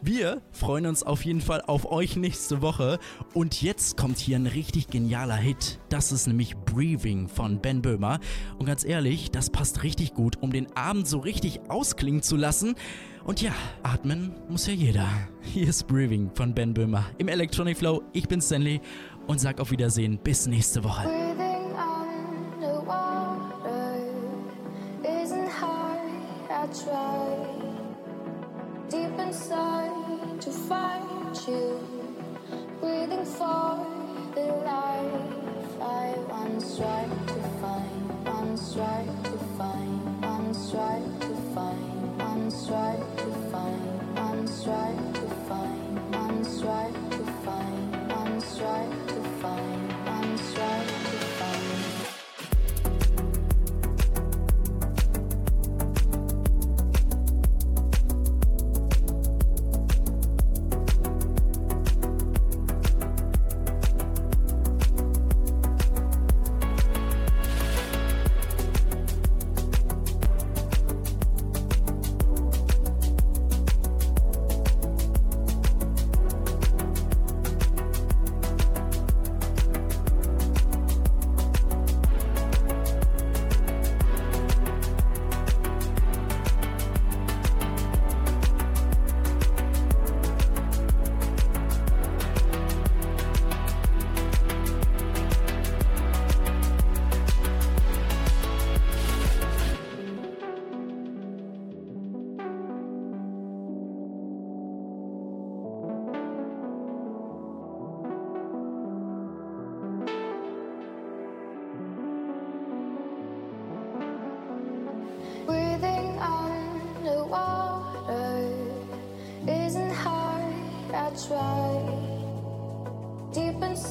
Wir 0.00 0.40
freuen 0.50 0.86
uns 0.86 1.02
auf 1.02 1.24
jeden 1.24 1.40
Fall 1.42 1.60
auf 1.62 1.90
euch 1.90 2.16
nächste 2.16 2.62
Woche. 2.62 2.98
Und 3.34 3.60
jetzt 3.60 3.96
kommt 3.96 4.18
hier 4.18 4.36
ein 4.36 4.46
richtig 4.46 4.88
genialer 4.88 5.36
Hit. 5.36 5.78
Das 5.90 6.10
ist 6.10 6.26
nämlich 6.26 6.56
Breathing 6.56 7.28
von 7.28 7.60
Ben 7.60 7.82
Böhmer. 7.82 8.18
Und 8.58 8.66
ganz 8.66 8.84
ehrlich, 8.84 9.30
das 9.30 9.50
passt 9.50 9.82
richtig 9.82 10.14
gut, 10.14 10.38
um 10.40 10.52
den 10.52 10.74
Abend 10.74 11.01
so 11.06 11.18
richtig 11.18 11.60
ausklingen 11.68 12.22
zu 12.22 12.36
lassen. 12.36 12.74
Und 13.24 13.40
ja, 13.40 13.52
atmen 13.82 14.34
muss 14.48 14.66
ja 14.66 14.72
jeder. 14.72 15.06
Hier 15.42 15.68
ist 15.68 15.86
Breathing 15.86 16.30
von 16.34 16.54
Ben 16.54 16.74
Böhmer 16.74 17.04
im 17.18 17.28
Electronic 17.28 17.78
Flow. 17.78 18.02
Ich 18.12 18.26
bin 18.26 18.40
Stanley 18.40 18.80
und 19.26 19.40
sag 19.40 19.60
auf 19.60 19.70
Wiedersehen. 19.70 20.18
Bis 20.18 20.46
nächste 20.46 20.82
Woche. 20.82 21.08
Deep 28.92 29.18
inside 29.18 30.38
to 30.42 30.50
find 30.50 31.48
you, 31.48 31.80
breathing 32.78 33.24
for 33.24 33.71
find, 40.72 41.11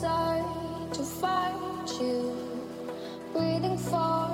deep 0.01 0.93
to 0.93 1.03
find 1.03 1.87
you. 2.01 2.33
Breathing 3.33 3.77
for 3.77 4.33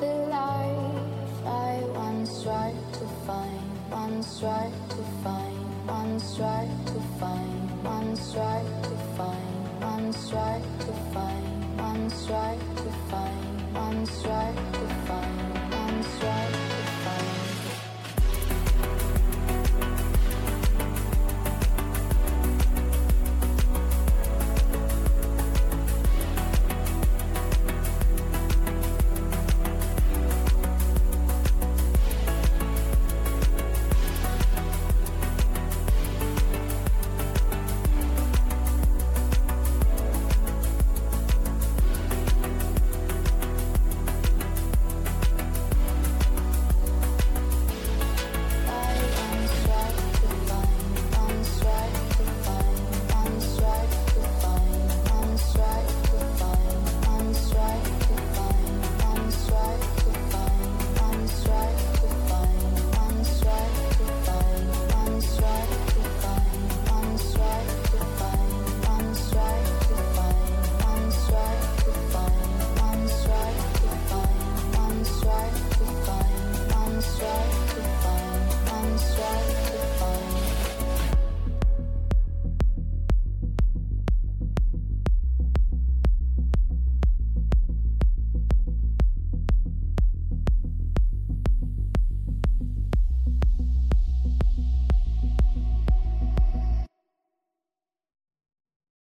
the 0.00 0.12
life 0.28 1.46
I 1.46 1.82
once 1.94 2.42
tried 2.42 2.74
to 2.94 3.06
find, 3.24 3.90
once 3.90 4.40
tried 4.40 4.74
to 4.90 5.02
find, 5.22 5.86
once 5.86 6.36
tried 6.36 6.86
to 6.86 7.00
find, 7.20 7.84
once 7.84 8.32
tried 8.32 8.82
to 8.82 8.94
find, 9.16 9.80
once 9.80 10.30
tried 10.30 10.64
to 10.80 10.92
find, 11.14 11.78
once 11.78 12.26
tried 12.26 12.60
to 12.82 12.90
find, 13.08 13.74
once 13.74 14.22
tried 14.22 14.53